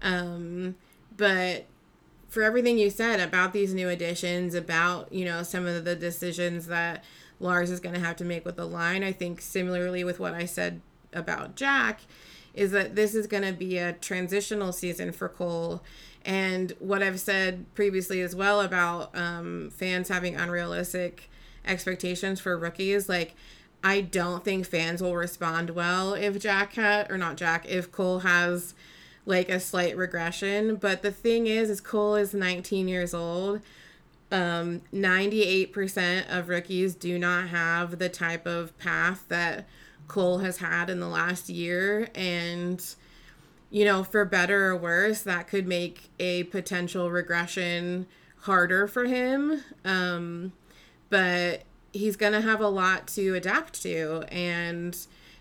[0.00, 0.76] Um,
[1.16, 1.66] but
[2.28, 6.66] for everything you said about these new additions, about you know some of the decisions
[6.68, 7.02] that
[7.40, 10.34] Lars is going to have to make with the line, I think similarly with what
[10.34, 10.80] I said
[11.12, 12.02] about Jack,
[12.54, 15.82] is that this is going to be a transitional season for Cole.
[16.24, 21.30] And what I've said previously as well about um, fans having unrealistic
[21.66, 23.34] expectations for rookies, like
[23.82, 28.20] I don't think fans will respond well if Jack had or not Jack if Cole
[28.20, 28.74] has
[29.26, 30.76] like a slight regression.
[30.76, 33.60] But the thing is, is Cole is 19 years old.
[34.32, 39.66] Um, 98% of rookies do not have the type of path that
[40.08, 42.08] Cole has had in the last year.
[42.14, 42.84] And,
[43.74, 48.06] you know, for better or worse, that could make a potential regression
[48.42, 49.64] harder for him.
[49.84, 50.52] Um,
[51.10, 54.96] but he's going to have a lot to adapt to and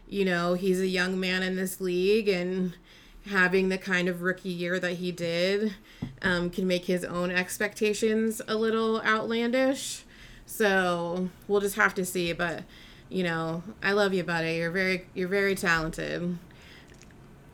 [0.07, 2.73] you know, he's a young man in this league and
[3.27, 5.75] having the kind of rookie year that he did
[6.23, 10.05] um, can make his own expectations a little outlandish.
[10.47, 12.33] So we'll just have to see.
[12.33, 12.63] But
[13.09, 14.55] you know, I love you, buddy.
[14.55, 16.39] You're very you're very talented.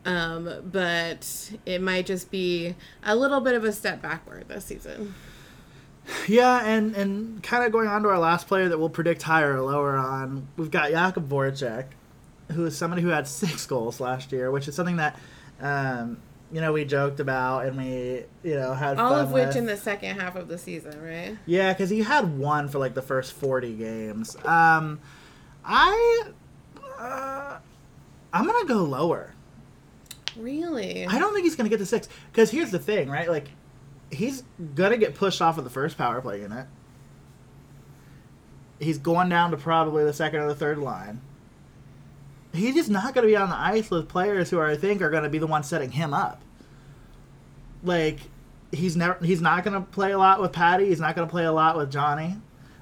[0.06, 5.14] Um, but it might just be a little bit of a step backward this season.
[6.28, 9.58] Yeah, and and kind of going on to our last player that we'll predict higher
[9.58, 11.86] or lower on, we've got Jakub Voracek,
[12.52, 15.20] who is somebody who had six goals last year, which is something that
[15.62, 16.18] um,
[16.52, 19.56] you know we joked about and we you know had all fun of which with.
[19.58, 21.38] in the second half of the season, right?
[21.45, 24.36] Yeah, because he had one for like the first forty games.
[24.45, 25.00] Um,
[25.64, 26.24] I,
[26.97, 27.58] uh,
[28.34, 29.36] I'm gonna go lower.
[30.40, 31.06] Really?
[31.06, 32.08] I don't think he's gonna get the six.
[32.32, 33.30] Because here's the thing, right?
[33.30, 33.50] Like,
[34.12, 34.44] he's
[34.76, 36.68] gonna get pushed off of the first power play unit.
[38.80, 41.22] He's going down to probably the second or the third line.
[42.54, 45.10] He's just not gonna be on the ice with players who are, I think, are
[45.10, 46.42] gonna be the ones setting him up.
[47.84, 48.20] Like,
[48.72, 50.86] he's never, he's not gonna play a lot with Patty.
[50.86, 52.38] He's not gonna play a lot with Johnny.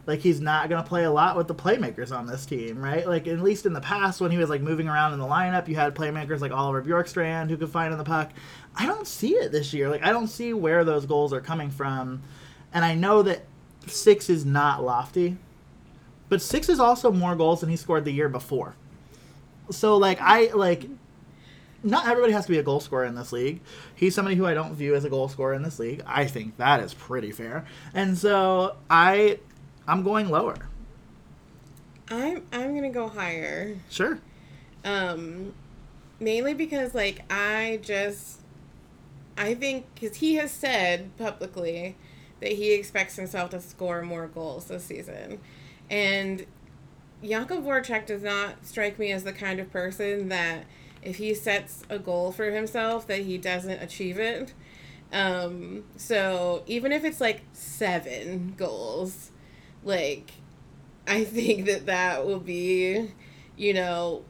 [0.07, 3.05] Like he's not gonna play a lot with the playmakers on this team, right?
[3.05, 5.67] Like at least in the past when he was like moving around in the lineup,
[5.67, 8.31] you had playmakers like Oliver Bjorkstrand who could find in the puck.
[8.73, 9.89] I don't see it this year.
[9.89, 12.23] Like I don't see where those goals are coming from,
[12.73, 13.43] and I know that
[13.85, 15.35] six is not lofty,
[16.29, 18.75] but six is also more goals than he scored the year before.
[19.71, 20.87] So like I like
[21.83, 23.59] not everybody has to be a goal scorer in this league.
[23.93, 26.01] He's somebody who I don't view as a goal scorer in this league.
[26.07, 27.65] I think that is pretty fair.
[27.93, 29.39] And so I
[29.87, 30.57] I'm going lower.
[32.09, 33.77] I'm I'm gonna go higher.
[33.89, 34.19] Sure.
[34.83, 35.53] Um,
[36.19, 38.41] mainly because like I just
[39.37, 41.95] I think because he has said publicly
[42.39, 45.39] that he expects himself to score more goals this season,
[45.89, 46.45] and
[47.23, 50.65] Jakub Voracek does not strike me as the kind of person that
[51.01, 54.53] if he sets a goal for himself that he doesn't achieve it.
[55.11, 59.31] Um, so even if it's like seven goals,
[59.87, 60.31] like
[61.07, 63.11] I think that that will be,
[63.55, 64.23] you know,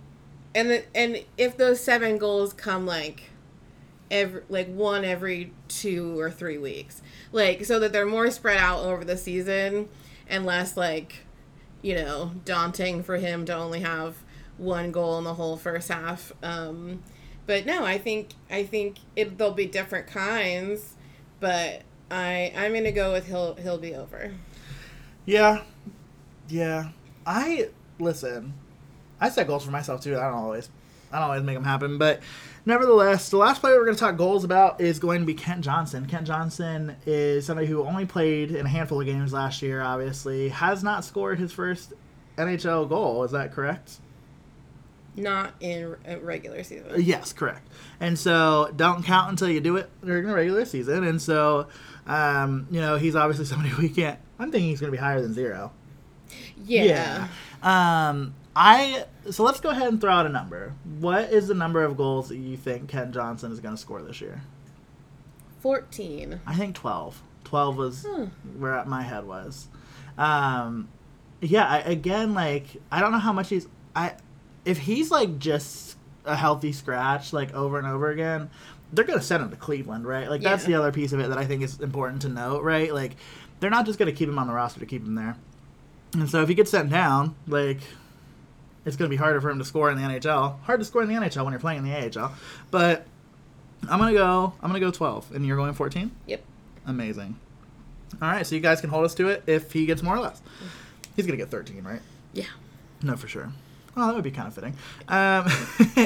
[0.54, 3.32] and and if those seven goals come like
[4.10, 7.02] every like one every two or three weeks,
[7.32, 9.90] like so that they're more spread out over the season
[10.30, 11.26] and less like,
[11.82, 14.18] you know, daunting for him to only have
[14.58, 16.32] one goal in the whole first half.
[16.44, 17.04] Um,
[17.48, 20.96] but no, I think I think it there'll be different kinds,
[21.40, 21.82] but
[22.12, 24.34] I I'm gonna go with he'll he'll be over.
[25.28, 25.62] Yeah.
[26.48, 26.90] Yeah.
[27.26, 27.70] I
[28.00, 28.54] listen.
[29.20, 30.18] I set goals for myself too.
[30.18, 30.70] I don't always,
[31.12, 32.22] I don't always make them happen, but
[32.66, 35.66] nevertheless, the last player we're going to talk goals about is going to be Kent
[35.66, 36.06] Johnson.
[36.06, 39.82] Kent Johnson is somebody who only played in a handful of games last year.
[39.82, 41.94] Obviously, has not scored his first
[42.38, 43.24] NHL goal.
[43.24, 43.98] Is that correct?
[45.18, 46.92] Not in regular season.
[46.98, 47.68] Yes, correct.
[48.00, 51.04] And so don't count until you do it during the regular season.
[51.04, 51.68] And so,
[52.08, 54.20] um, you know, he's obviously somebody we can't.
[54.40, 55.72] I'm thinking he's going to be higher than zero.
[56.66, 57.28] Yeah.
[57.64, 58.10] Yeah.
[58.10, 60.74] Um, I so let's go ahead and throw out a number.
[61.00, 64.02] What is the number of goals that you think Kent Johnson is going to score
[64.02, 64.42] this year?
[65.62, 66.42] 14.
[66.46, 67.22] I think 12.
[67.44, 68.26] 12 was Hmm.
[68.60, 69.68] where my head was.
[70.18, 70.90] Um,
[71.42, 73.68] yeah, I, again, like I don't know how much he's.
[73.96, 74.14] I
[74.66, 78.50] if he's like just a healthy scratch like over and over again,
[78.94, 80.30] they're gonna send him to Cleveland, right?
[80.30, 80.70] Like that's Yeah.
[80.70, 82.94] the other piece of it that I think is important to note, right?
[82.94, 83.14] Like
[83.60, 85.36] they're not just gonna keep him on the roster to keep him there.
[86.14, 87.80] And so if he gets sent down, like
[88.86, 90.62] it's going to be harder for him to score in the NHL.
[90.62, 92.32] Hard to score in the NHL when you're playing in the AHL.
[92.72, 93.06] But
[93.90, 96.10] I'm going to go I'm going to go 12 and you're going 14?
[96.28, 96.42] Yep.
[96.86, 97.38] Amazing.
[98.22, 100.20] All right, so you guys can hold us to it if he gets more or
[100.22, 100.42] less.
[101.18, 102.00] He's going to get 13, right?
[102.32, 102.46] Yeah.
[103.04, 103.52] No, for sure.
[104.00, 104.76] Oh, that would be kind of fitting.
[105.08, 105.48] Um,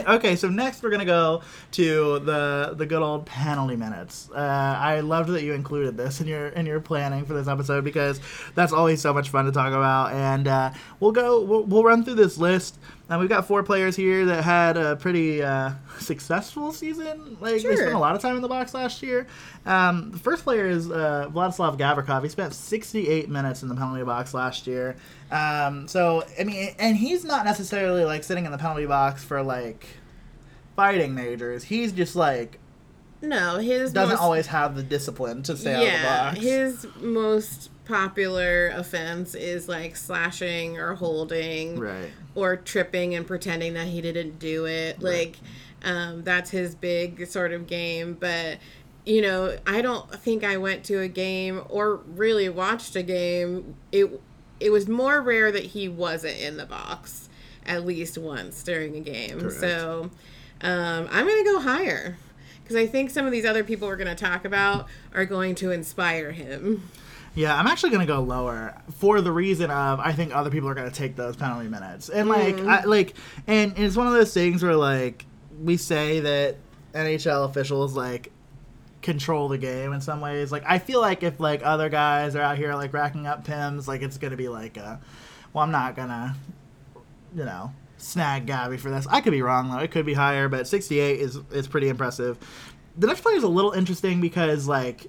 [0.15, 4.29] okay, so next we're gonna go to the the good old penalty minutes.
[4.33, 4.37] Uh,
[4.79, 8.21] I loved that you included this in your in your planning for this episode because
[8.55, 10.13] that's always so much fun to talk about.
[10.13, 10.71] And uh,
[11.01, 12.79] we'll go we'll, we'll run through this list.
[13.11, 17.35] And we've got four players here that had a pretty uh, successful season.
[17.41, 19.27] Like they spent a lot of time in the box last year.
[19.65, 22.23] Um, the first player is uh, Vladislav Gavrikov.
[22.23, 24.95] He spent 68 minutes in the penalty box last year.
[25.29, 29.43] Um, so I mean, and he's not necessarily like sitting in the penalty box for
[29.43, 29.87] like
[30.77, 31.65] fighting majors.
[31.65, 32.59] He's just like
[33.21, 36.47] No, his doesn't most, always have the discipline to stay yeah, out of the box.
[36.47, 42.09] his most popular offense is like slashing or holding right.
[42.35, 45.01] or tripping and pretending that he didn't do it.
[45.01, 45.37] Like,
[45.83, 48.15] um, that's his big sort of game.
[48.19, 48.59] But,
[49.05, 53.75] you know, I don't think I went to a game or really watched a game.
[53.91, 54.21] It
[54.59, 57.29] it was more rare that he wasn't in the box
[57.65, 59.39] at least once during a game.
[59.39, 59.59] Correct.
[59.59, 60.11] So
[60.61, 62.17] um, I'm going to go higher
[62.63, 65.55] because I think some of these other people we're going to talk about are going
[65.55, 66.89] to inspire him.
[67.33, 70.73] Yeah, I'm actually gonna go lower for the reason of I think other people are
[70.73, 72.67] gonna take those penalty minutes, and like, mm.
[72.67, 73.13] I, like,
[73.47, 75.25] and it's one of those things where like
[75.61, 76.57] we say that
[76.93, 78.31] NHL officials like
[79.01, 80.51] control the game in some ways.
[80.51, 83.87] Like, I feel like if like other guys are out here like racking up pims,
[83.87, 84.99] like it's gonna be like, a,
[85.53, 86.35] well, I'm not gonna,
[87.35, 89.07] you know, snag Gabby for this.
[89.09, 92.37] I could be wrong though; it could be higher, but 68 is is pretty impressive.
[92.97, 95.07] The next player is a little interesting because like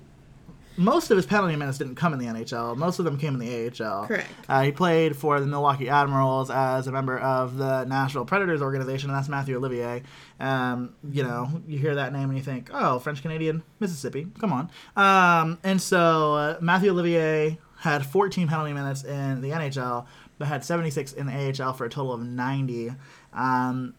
[0.76, 2.76] most of his penalty minutes didn't come in the NHL.
[2.76, 4.06] Most of them came in the AHL.
[4.06, 4.28] Correct.
[4.48, 9.10] Uh, he played for the Milwaukee Admirals as a member of the Nashville Predators organization,
[9.10, 10.02] and that's Mathieu Olivier.
[10.40, 14.26] Um, you know, you hear that name and you think, oh, French Canadian, Mississippi.
[14.40, 14.70] Come on.
[14.96, 20.06] Um, and so uh, Mathieu Olivier had 14 penalty minutes in the NHL,
[20.38, 22.92] but had 76 in the AHL for a total of 90.
[23.32, 23.94] Um,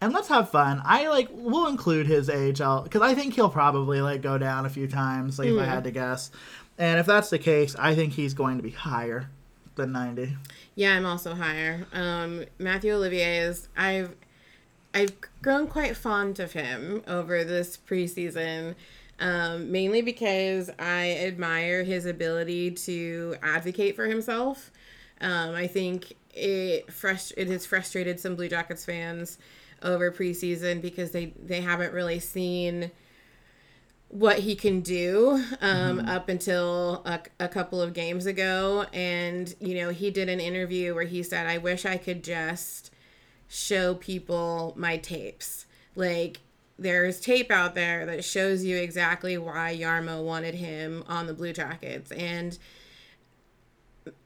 [0.00, 0.80] and let's have fun.
[0.84, 4.70] I like we'll include his AHL because I think he'll probably like go down a
[4.70, 5.56] few times, like mm.
[5.56, 6.30] if I had to guess.
[6.78, 9.30] And if that's the case, I think he's going to be higher
[9.74, 10.36] than ninety.
[10.74, 11.86] Yeah, I'm also higher.
[11.92, 14.14] Um, Mathieu Olivier is I've
[14.94, 18.74] I've grown quite fond of him over this preseason.
[19.20, 24.70] Um, mainly because I admire his ability to advocate for himself.
[25.20, 29.38] Um, I think it frust- it has frustrated some Blue Jackets fans
[29.82, 32.90] over preseason because they they haven't really seen
[34.10, 36.08] what he can do um, mm-hmm.
[36.08, 38.86] up until a, a couple of games ago.
[38.92, 42.90] And, you know, he did an interview where he said, I wish I could just
[43.48, 45.66] show people my tapes.
[45.94, 46.40] Like,
[46.78, 51.52] there's tape out there that shows you exactly why Jarmo wanted him on the Blue
[51.52, 52.10] Jackets.
[52.12, 52.58] And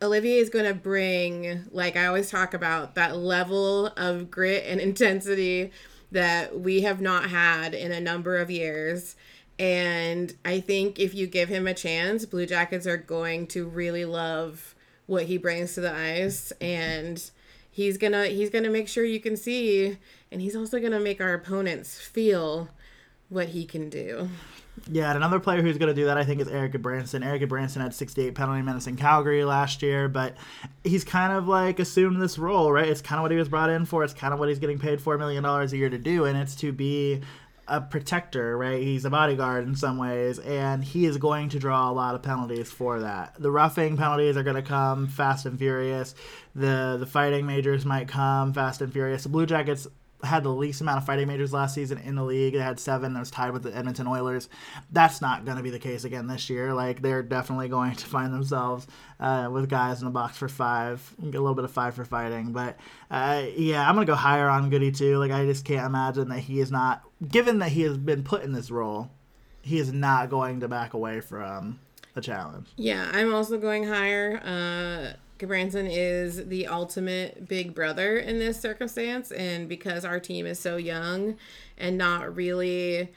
[0.01, 4.81] Olivier is going to bring, like I always talk about, that level of grit and
[4.81, 5.71] intensity
[6.11, 9.17] that we have not had in a number of years.
[9.59, 14.05] And I think if you give him a chance, Blue Jackets are going to really
[14.05, 14.75] love
[15.07, 17.31] what he brings to the ice and
[17.71, 19.99] he's going to he's going to make sure you can see
[20.31, 22.69] and he's also going to make our opponents feel
[23.29, 24.29] what he can do.
[24.91, 27.25] Yeah, another player who's going to do that, I think, is Erik Gudbranson.
[27.25, 30.37] Erik Gudbranson had 68 penalty minutes in Calgary last year, but
[30.83, 32.89] he's kind of like assumed this role, right?
[32.89, 34.03] It's kind of what he was brought in for.
[34.03, 36.57] It's kind of what he's getting paid $4 million a year to do, and it's
[36.57, 37.21] to be
[37.69, 38.83] a protector, right?
[38.83, 42.23] He's a bodyguard in some ways, and he is going to draw a lot of
[42.23, 43.35] penalties for that.
[43.39, 46.15] The roughing penalties are going to come fast and furious.
[46.55, 49.23] The the fighting majors might come fast and furious.
[49.23, 49.87] The Blue Jackets
[50.23, 52.55] had the least amount of fighting majors last season in the league.
[52.55, 53.13] They had seven.
[53.13, 54.49] That was tied with the Edmonton Oilers.
[54.91, 56.73] That's not going to be the case again this year.
[56.75, 58.87] Like they're definitely going to find themselves
[59.21, 62.05] uh, with guys in the box for five, get a little bit of five for
[62.05, 62.53] fighting.
[62.53, 62.77] But
[63.11, 65.19] uh, yeah, I'm gonna go higher on Goody too.
[65.19, 68.43] Like I just can't imagine that he is not, given that he has been put
[68.43, 69.11] in this role,
[69.63, 71.81] he is not going to back away from
[72.15, 72.69] the challenge.
[72.77, 74.41] Yeah, I'm also going higher.
[74.45, 75.17] Uh,
[75.47, 79.31] Branson is the ultimate big brother in this circumstance.
[79.31, 81.37] And because our team is so young
[81.77, 83.11] and not really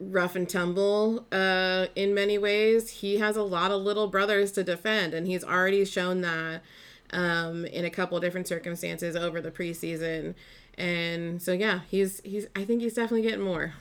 [0.00, 4.64] rough and tumble uh, in many ways, he has a lot of little brothers to
[4.64, 5.14] defend.
[5.14, 6.62] And he's already shown that
[7.12, 10.34] um, in a couple different circumstances over the preseason.
[10.78, 13.74] And so, yeah, he's, he's, I think he's definitely getting more.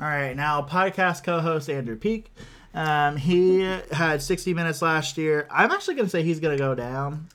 [0.00, 0.34] All right.
[0.34, 2.26] Now, podcast co host Andrew Peeke
[2.74, 3.60] um, he
[3.90, 5.46] had 60 minutes last year.
[5.50, 7.28] I'm actually going to say he's going to go down.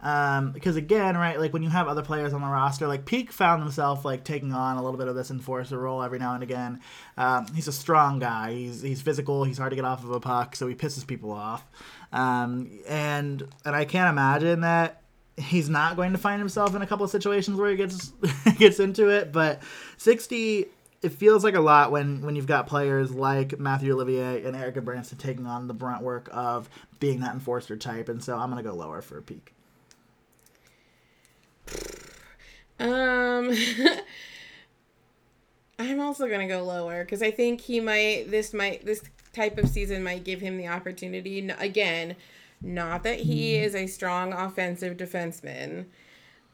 [0.00, 3.32] Um, because again, right, like when you have other players on the roster, like Peeke
[3.32, 6.42] found himself like taking on a little bit of this enforcer role every now and
[6.42, 6.80] again.
[7.16, 8.52] Um, he's a strong guy.
[8.54, 9.42] He's he's physical.
[9.42, 11.66] He's hard to get off of a puck, so he pisses people off.
[12.12, 15.02] Um, and and I can't imagine that
[15.36, 18.12] he's not going to find himself in a couple of situations where he gets
[18.58, 19.32] gets into it.
[19.32, 19.62] But
[19.96, 20.66] 60
[21.02, 24.74] it feels like a lot when when you've got players like Mathieu Olivier and Erik
[24.74, 26.68] Gudbranson taking on the brunt work of
[26.98, 29.52] being that enforcer type, and so I'm gonna go lower for a Peeke.
[32.80, 33.52] Um,
[35.78, 39.68] I'm also gonna go lower because I think he might this might this type of
[39.68, 42.16] season might give him the opportunity again.
[42.60, 43.64] Not that he mm-hmm.
[43.64, 45.86] is a strong offensive defenseman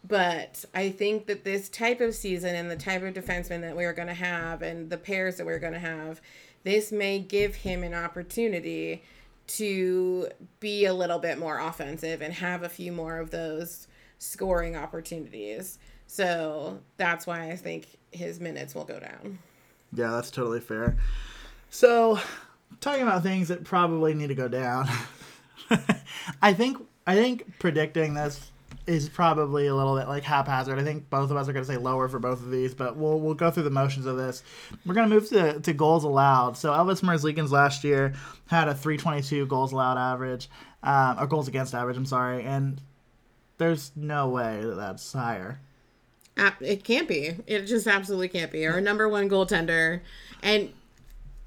[0.07, 3.95] but I think that this type of season and the type of defenseman that we're
[3.95, 6.21] going to have and the pairs that we're going to have,
[6.63, 9.03] this may give him an opportunity
[9.47, 10.29] to
[10.61, 13.89] be a little bit more offensive and have a few more of those
[14.19, 15.79] scoring opportunities.
[16.07, 19.39] So that's why I think his minutes will go down.
[19.95, 20.97] Yeah, that's totally fair.
[21.71, 22.19] So,
[22.81, 24.89] talking about things that probably need to go down.
[26.43, 28.51] I think I think predicting this
[28.87, 30.79] is probably a little bit like haphazard.
[30.79, 32.97] I think both of us are going to say lower for both of these, but
[32.97, 34.43] we'll we'll go through the motions of this.
[34.85, 36.57] We're going to move to, to goals allowed.
[36.57, 38.15] So Elvis Merzlikins last year
[38.47, 40.49] had a 322 goals allowed average,
[40.83, 41.97] um, or goals against average.
[41.97, 42.81] I'm sorry, and
[43.59, 45.61] there's no way that that's higher.
[46.61, 47.37] It can't be.
[47.47, 48.67] It just absolutely can't be.
[48.67, 50.01] Our number one goaltender,
[50.43, 50.73] and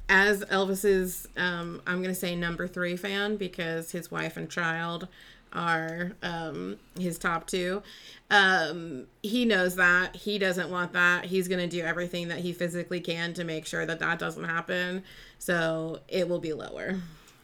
[0.10, 5.08] as Elvis's, um, I'm gonna say number three fan because his wife and child
[5.54, 7.82] are um, his top two.
[8.30, 11.26] Um, he knows that he doesn't want that.
[11.26, 15.04] He's gonna do everything that he physically can to make sure that that doesn't happen.
[15.39, 17.00] So it will be lower.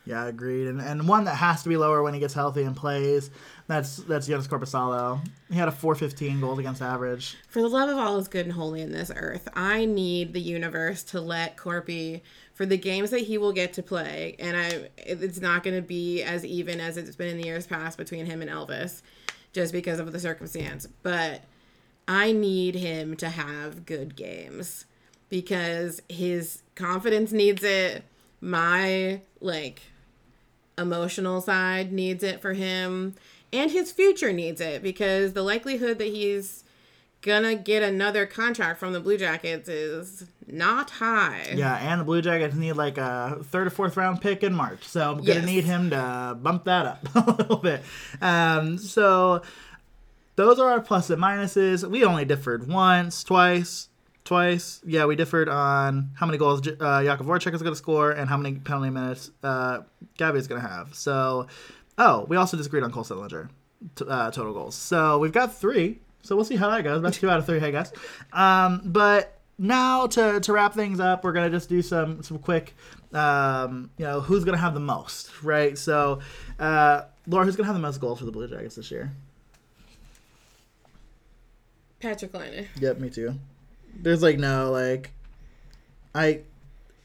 [0.06, 0.68] Yeah, agreed.
[0.68, 3.30] And and one that has to be lower when he gets healthy and plays.
[3.68, 5.26] That's that's Jonas Korpisalo.
[5.50, 7.38] He had a 415 goals against average.
[7.48, 10.42] For the love of all is good and holy in this earth, I need the
[10.42, 12.22] universe to let Corpy
[12.54, 15.82] for the games that he will get to play, and I it's not going to
[15.82, 19.02] be as even as it's been in the years past between him and Elvis,
[19.54, 20.86] just because of the circumstance.
[21.02, 21.44] But
[22.06, 24.86] I need him to have good games
[25.30, 28.04] because his confidence needs it.
[28.42, 29.84] My like
[30.78, 33.16] emotional side needs it for him
[33.54, 36.64] and his future needs it because the likelihood that he's
[37.22, 41.54] gonna get another contract from the Blue Jackets is not high.
[41.56, 44.84] Yeah, and the Blue Jackets need like a third or fourth round pick in March,
[44.84, 45.46] so I'm gonna Yes.
[45.46, 47.82] need him to bump that up a little bit.
[48.22, 49.42] Um, so
[50.36, 51.88] those are our plus and minuses.
[51.90, 53.88] We only differed once, twice,
[54.26, 54.82] twice.
[54.86, 58.28] Yeah, we differed on how many goals uh, Jakub Voracek is going to score and
[58.28, 59.80] how many penalty minutes uh,
[60.18, 60.94] Gabby is going to have.
[60.96, 61.48] So,
[61.98, 63.50] oh, we also disagreed on Cole Sillinger
[63.96, 64.76] t- uh, total goals.
[64.76, 66.00] So we've got three.
[66.22, 67.02] So we'll see how that goes.
[67.02, 67.92] Best two out of three, I guess.
[68.32, 72.74] Um, but now to, to wrap things up, we're gonna just do some some quick,
[73.14, 75.78] um, you know, who's gonna have the most, right?
[75.78, 76.20] So,
[76.60, 79.12] uh, Laura, who's gonna have the most goals for the Blue Jackets this year?
[82.00, 82.68] Patrick Laine.
[82.80, 83.36] Yep, me too.
[83.96, 85.12] There's like no like,
[86.16, 86.42] I,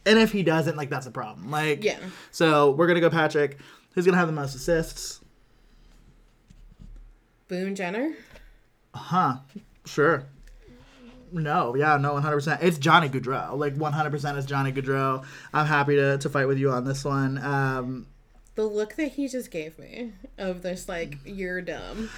[0.06, 1.50] and if he doesn't, like that's a problem.
[1.50, 1.98] Like, Yeah.
[2.30, 3.58] So we're gonna go Patrick.
[3.98, 5.18] Who's gonna have the most assists?
[7.48, 8.14] Boone Jenner.
[8.94, 9.38] Huh.
[9.86, 10.22] Sure.
[11.32, 12.62] No, yeah, no, 100%.
[12.62, 13.58] It's Johnny Gaudreau.
[13.58, 15.24] Like, 100% is Johnny Gaudreau.
[15.52, 17.38] I'm happy to, to fight with you on this one.
[17.38, 18.06] Um,
[18.54, 22.08] The look that he just gave me of this like you're dumb.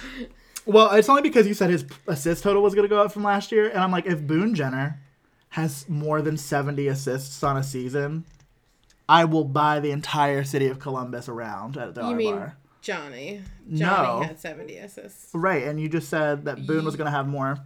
[0.67, 3.23] well, it's only because you said his assist total was going to go up from
[3.23, 3.69] last year.
[3.69, 4.99] And I'm like, if Boone Jenner
[5.49, 8.25] has more than 70 assists on a season,
[9.11, 12.57] I will buy the entire city of Columbus around at the You mean bar.
[12.81, 13.41] Johnny?
[13.71, 13.85] Johnny
[14.19, 14.21] No.
[14.21, 15.29] had 70 assists.
[15.33, 17.57] Right, and you just said that Boone was going to have more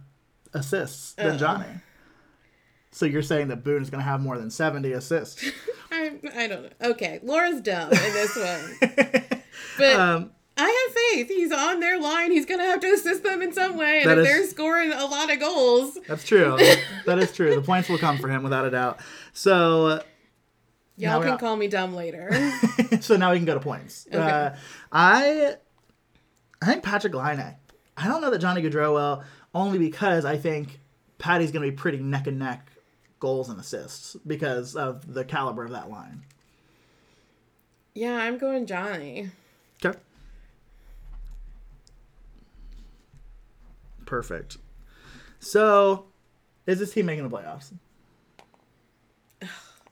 [0.52, 1.38] assists than Uh.
[1.38, 1.66] Johnny.
[2.90, 5.44] So you're saying that Boone is going to have more than 70 assists.
[5.92, 6.70] I I don't know.
[6.90, 8.76] Okay, Laura's dumb in this one,
[9.78, 11.28] but um, I have faith.
[11.28, 12.32] He's on their line.
[12.32, 15.04] He's gonna have to assist them in some way, and if is- they're scoring a
[15.06, 16.56] lot of goals, That's true.
[17.06, 17.54] that is true.
[17.54, 18.98] The points will come for him without a doubt.
[19.32, 20.02] So,
[20.96, 22.30] y'all can call me dumb later.
[23.00, 24.06] so now we can go to points.
[24.08, 24.18] Okay.
[24.18, 24.54] Uh,
[24.92, 25.56] I,
[26.60, 27.56] I think Patrick Laine.
[27.96, 29.24] I don't know that Johnny Gaudreau will,
[29.54, 30.80] only because I think
[31.18, 32.70] Patty's going to be pretty neck and neck
[33.18, 36.22] goals and assists because of the caliber of that line.
[37.94, 39.30] yeah, I'm going Johnny.
[39.84, 39.98] Okay.
[44.04, 44.58] Perfect.
[45.40, 46.06] So,
[46.66, 47.72] is this team making the playoffs?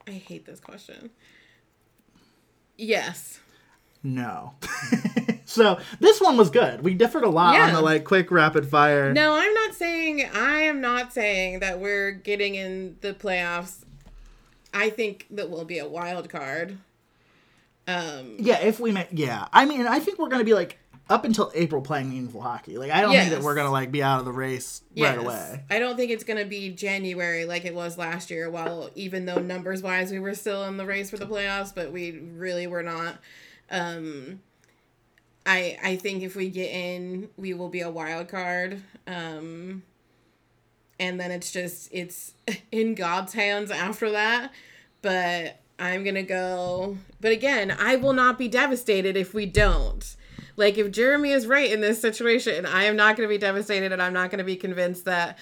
[0.07, 1.11] I hate this question.
[2.77, 3.41] Yes.
[4.03, 4.53] No.
[5.47, 6.83] so this one was good.
[6.83, 9.13] We differed a lot on the like quick rapid fire.
[9.13, 13.85] No, I'm not saying I am not saying that we're getting in the playoffs.
[14.75, 16.77] I think that we'll be a wild card.
[17.89, 19.49] Um Yeah, if we make yeah.
[19.53, 20.79] I mean, I think we're gonna be like
[21.09, 22.79] up until April playing meaningful hockey.
[22.79, 25.63] Like I don't think that we're gonna like be out of the race right away.
[25.71, 29.27] I don't think it's going to be January like it was last year while even
[29.27, 32.67] though numbers wise we were still in the race for the playoffs, but we really
[32.67, 33.19] were not
[33.71, 34.41] um
[35.45, 38.83] I I think if we get in, we will be a wild card.
[39.07, 39.83] Um
[40.99, 42.33] and then it's just it's
[42.73, 44.53] in God's hands after that.
[45.03, 50.17] But I'm going to go but again, I will not be devastated if we don't.
[50.57, 53.93] Like if Jeremy is right in this situation, I am not going to be devastated
[53.93, 55.39] and I'm not going to be convinced that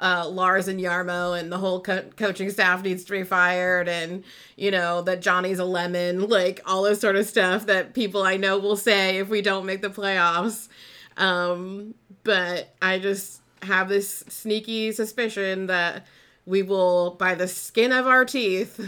[0.00, 4.24] uh, Lars and Jarmo and the whole co- coaching staff needs to be fired and
[4.56, 8.36] you know that Johnny's a lemon like all this sort of stuff that people I
[8.36, 10.68] know will say if we don't make the playoffs.
[11.16, 11.94] Um
[12.24, 16.06] but I just have this sneaky suspicion that
[16.44, 18.80] we will by the skin of our teeth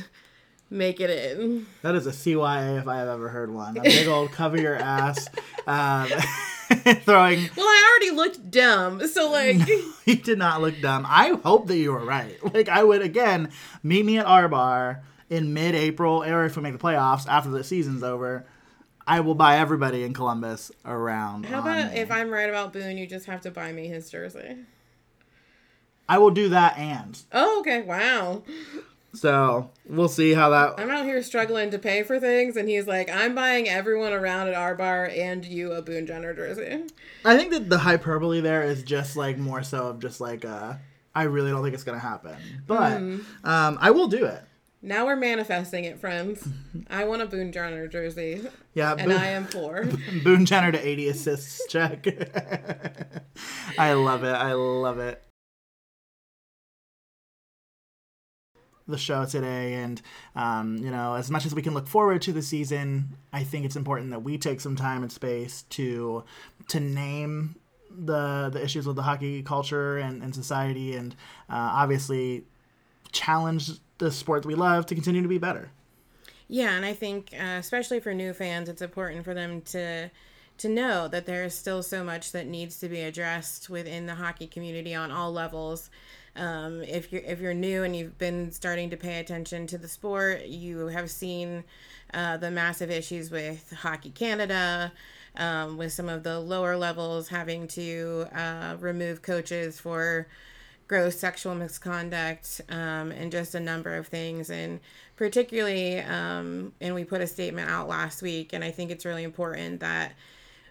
[0.70, 3.76] make it in That is a CYA if I have ever heard one.
[3.76, 5.28] A big old cover your ass.
[5.66, 6.08] Um,
[7.04, 7.48] throwing.
[7.56, 9.56] Well, I already looked dumb, so like.
[10.04, 11.06] you did not look dumb.
[11.08, 12.38] I hope that you were right.
[12.54, 13.50] Like I would again
[13.82, 17.64] meet me at our bar in mid-April, or if we make the playoffs after the
[17.64, 18.46] season's over.
[19.08, 21.46] I will buy everybody in Columbus around.
[21.46, 22.00] How about me.
[22.00, 24.56] if I'm right about Boone, you just have to buy me his jersey?
[26.08, 27.82] I will do that and Oh, okay.
[27.82, 28.42] Wow.
[29.16, 30.74] So we'll see how that.
[30.78, 34.48] I'm out here struggling to pay for things, and he's like, I'm buying everyone around
[34.48, 36.84] at our bar and you a Boone Jenner jersey.
[37.24, 40.74] I think that the hyperbole there is just like more so of just like uh,
[41.14, 42.36] I really don't think it's gonna happen,
[42.66, 43.18] but Hmm.
[43.44, 44.42] um, I will do it.
[44.82, 46.46] Now we're manifesting it, friends.
[46.88, 48.42] I want a Boone Jenner jersey,
[48.74, 49.88] Yeah, and Boone, I am poor.
[50.22, 52.06] Boone Jenner to 80 assists check.
[53.78, 54.32] I love it.
[54.34, 55.22] I love it.
[58.89, 60.01] The show today, and
[60.37, 63.64] um, you know, as much as we can look forward to the season, I think
[63.64, 66.22] it's important that we take some time and space to
[66.68, 67.57] to name
[67.91, 71.14] the the issues with the hockey culture and, and society, and
[71.51, 72.45] uh, obviously
[73.11, 75.70] challenge the sport that we love to continue to be better.
[76.49, 80.11] Yeah, and I think uh, especially for new fans, it's important for them to
[80.59, 84.14] to know that there is still so much that needs to be addressed within the
[84.14, 85.91] hockey community on all levels.
[86.37, 89.89] Um, if you're if you're new and you've been starting to pay attention to the
[89.89, 91.64] sport, you have seen
[92.14, 94.93] uh, the massive issues with Hockey Canada,
[95.37, 100.26] um, with some of the lower levels having to uh, remove coaches for
[100.89, 104.51] gross sexual misconduct um, and just a number of things.
[104.51, 104.78] And
[105.16, 109.24] particularly um, and we put a statement out last week and i think it's really
[109.24, 110.12] important that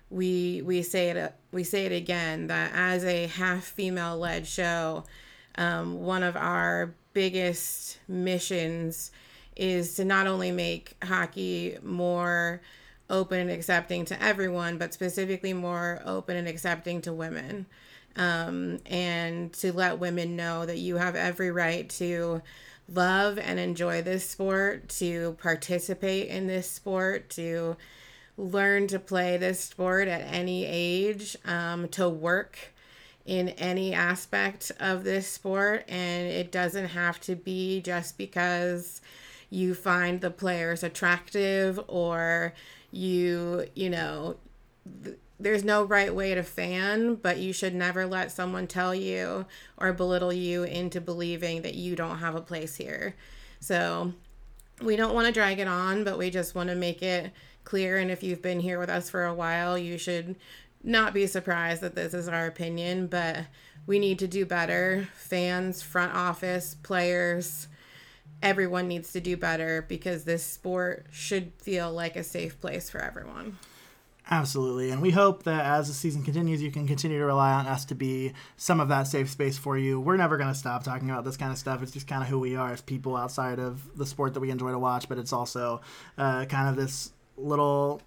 [0.10, 5.04] we we say it we say it again that as a half female led show
[5.58, 9.12] um, one of our biggest missions
[9.56, 12.62] is to not only make hockey more
[13.10, 17.66] open and accepting to everyone but specifically more open and accepting to women.
[18.18, 22.42] Um, and to let women know that you have every right to
[22.88, 27.76] love and enjoy this sport, to participate in this sport, to
[28.38, 32.74] learn to play this sport at any age, um, to work
[33.26, 35.84] in any aspect of this sport.
[35.88, 39.02] And it doesn't have to be just because
[39.50, 42.54] you find the players attractive or
[42.92, 44.38] you, you know,
[45.04, 49.46] th- there's no right way to fan, but you should never let someone tell you
[49.78, 53.16] or belittle you into believing that you don't have a place here.
[53.60, 54.14] So
[54.82, 57.32] we don't want to drag it on, but we just want to make it
[57.64, 57.98] clear.
[57.98, 60.36] And if you've been here with us for a while, you should
[60.86, 63.40] not be surprised that this is our opinion, but
[63.88, 65.08] we need to do better.
[65.16, 67.68] Fans, front office, players,
[68.42, 73.00] everyone needs to do better because this sport should feel like a safe place for
[73.00, 73.58] everyone.
[74.30, 74.90] Absolutely.
[74.90, 77.86] And we hope that as the season continues, you can continue to rely on us
[77.86, 80.00] to be some of that safe space for you.
[80.00, 81.84] We're never going to stop talking about this kind of stuff.
[81.84, 84.50] It's just kind of who we are as people outside of the sport that we
[84.50, 85.82] enjoy to watch, but it's also
[86.18, 88.02] uh, kind of this little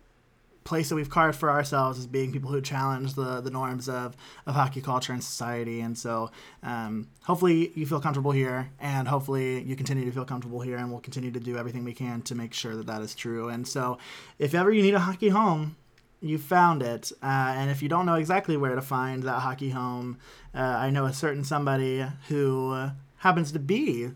[0.69, 4.15] place that we've carved for ourselves as being people who challenge the, the norms of,
[4.47, 5.81] of hockey culture and society.
[5.81, 6.31] And so
[6.63, 10.91] um, hopefully you feel comfortable here, and hopefully you continue to feel comfortable here, and
[10.91, 13.49] we'll continue to do everything we can to make sure that that is true.
[13.49, 13.97] And so
[14.39, 15.77] if ever you need a hockey home,
[16.21, 17.13] you found it.
[17.23, 20.19] Uh, and if you don't know exactly where to find that hockey home,
[20.55, 24.11] uh, I know a certain somebody who happens to be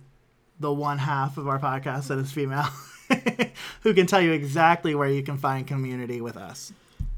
[0.60, 2.68] the one half of our podcast that is female
[3.82, 6.72] who can tell you exactly where you can find community with us.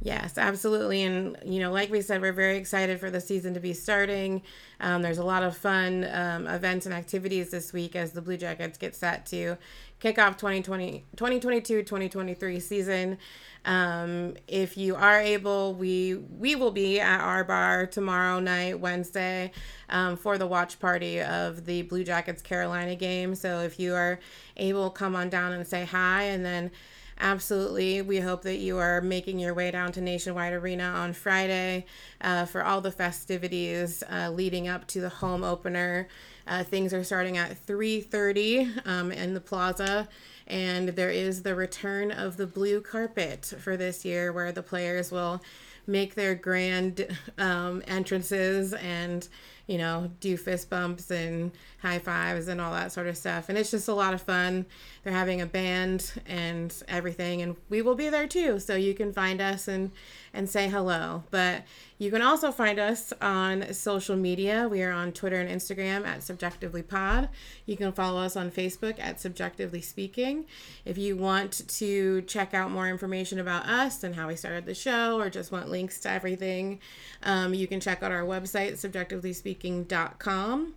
[0.05, 1.03] Yes, absolutely.
[1.03, 4.43] And, you know, like we said, we're very excited for the season to be starting.
[4.79, 8.37] Um, there's a lot of fun um, events and activities this week as the Blue
[8.37, 9.57] Jackets get set to
[10.05, 13.17] kick off 2020, 2022 2023 season.
[13.65, 19.51] Um, if you are able, we we will be at our bar tomorrow night, Wednesday,
[19.89, 23.35] um, for the watch party of the Blue Jackets Carolina game.
[23.35, 24.21] So if you are
[24.59, 26.71] able, come on down and say hi, and then
[27.19, 31.87] absolutely we hope that you are making your way down to nationwide arena on friday
[32.23, 36.09] uh, for all the festivities uh, leading up to the home opener
[36.47, 40.09] uh, things are starting at 3.30 um, in the plaza
[40.47, 45.11] and there is the return of the blue carpet for this year where the players
[45.11, 45.43] will
[45.87, 47.07] make their grand
[47.39, 49.29] um, entrances and
[49.67, 51.51] you know, do fist bumps and
[51.81, 53.49] high fives and all that sort of stuff.
[53.49, 54.67] And it's just a lot of fun.
[55.03, 58.59] They're having a band and everything, and we will be there too.
[58.59, 59.91] So you can find us and
[60.35, 61.23] and say hello.
[61.31, 61.63] But
[61.97, 64.69] you can also find us on social media.
[64.69, 67.31] We are on Twitter and Instagram at CBJectively Pod.
[67.65, 70.45] You can follow us on Facebook at CBJectively Speaking.
[70.85, 74.75] If you want to check out more information about us and how we started the
[74.75, 76.81] show, or just want links to everything,
[77.23, 80.75] um, you can check out our website, cbjectivelyspeaking.com.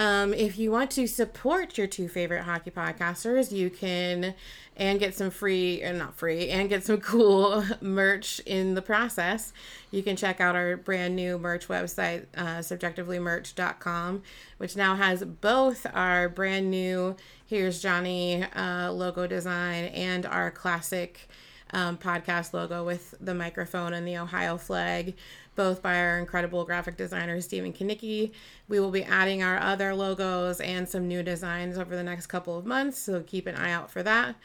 [0.00, 4.34] Um, if you want to support your two favorite hockey podcasters, you can
[4.74, 9.52] and get some free and not free and get some cool merch in the process.
[9.90, 14.22] You can check out our brand new merch website, uh, cbjectivelymerch.com,
[14.56, 17.14] which now has both our brand new
[17.44, 21.28] Here's Johnny uh, logo design and our classic
[21.72, 25.14] um, podcast logo with the microphone and the Ohio flag,
[25.56, 28.32] both by our incredible graphic designer, Stephen Kanicki.
[28.68, 32.58] We will be adding our other logos and some new designs over the next couple
[32.58, 34.36] of months, so keep an eye out for that.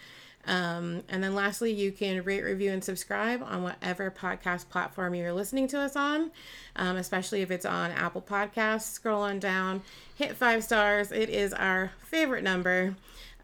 [0.48, 5.34] Um, and then lastly, you can rate, review, and subscribe on whatever podcast platform you're
[5.34, 6.32] listening to us on,
[6.76, 8.92] um, especially if it's on Apple Podcasts.
[8.92, 9.82] Scroll on down,
[10.16, 11.12] hit five stars.
[11.12, 12.96] It is our favorite number.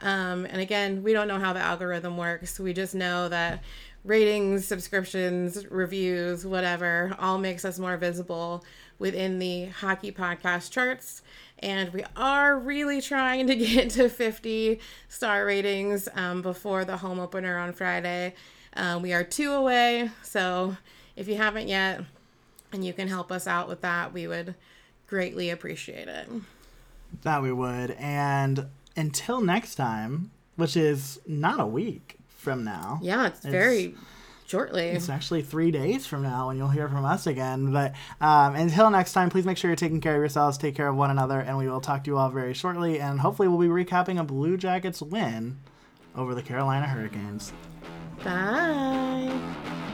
[0.02, 2.60] Um, and again, we don't know how the algorithm works.
[2.60, 3.64] We just know that
[4.04, 8.64] ratings, subscriptions, reviews, whatever, all makes us more visible
[9.00, 11.22] within the hockey podcast charts.
[11.60, 14.80] And we are really trying to get to 50
[15.10, 18.34] star ratings um, before the home opener on Friday.
[18.76, 20.10] Uh, we are two away.
[20.24, 20.78] So
[21.16, 22.04] if you haven't yet
[22.72, 24.56] and you can help us out with that, we would
[25.08, 26.28] greatly appreciate it.
[27.24, 27.92] That we would.
[27.92, 33.00] And until next time, which is not a week from now.
[33.02, 33.96] Yeah, it's, it's very
[34.48, 34.90] shortly.
[34.90, 37.72] It's actually three days from now when you'll hear from us again.
[37.72, 40.88] But um, until next time, please make sure you're taking care of yourselves, take care
[40.88, 43.00] of one another, and we will talk to you all very shortly.
[43.00, 45.60] And hopefully, we'll be recapping a Blue Jackets win
[46.16, 47.54] over the Carolina Hurricanes.
[48.24, 49.91] Bye.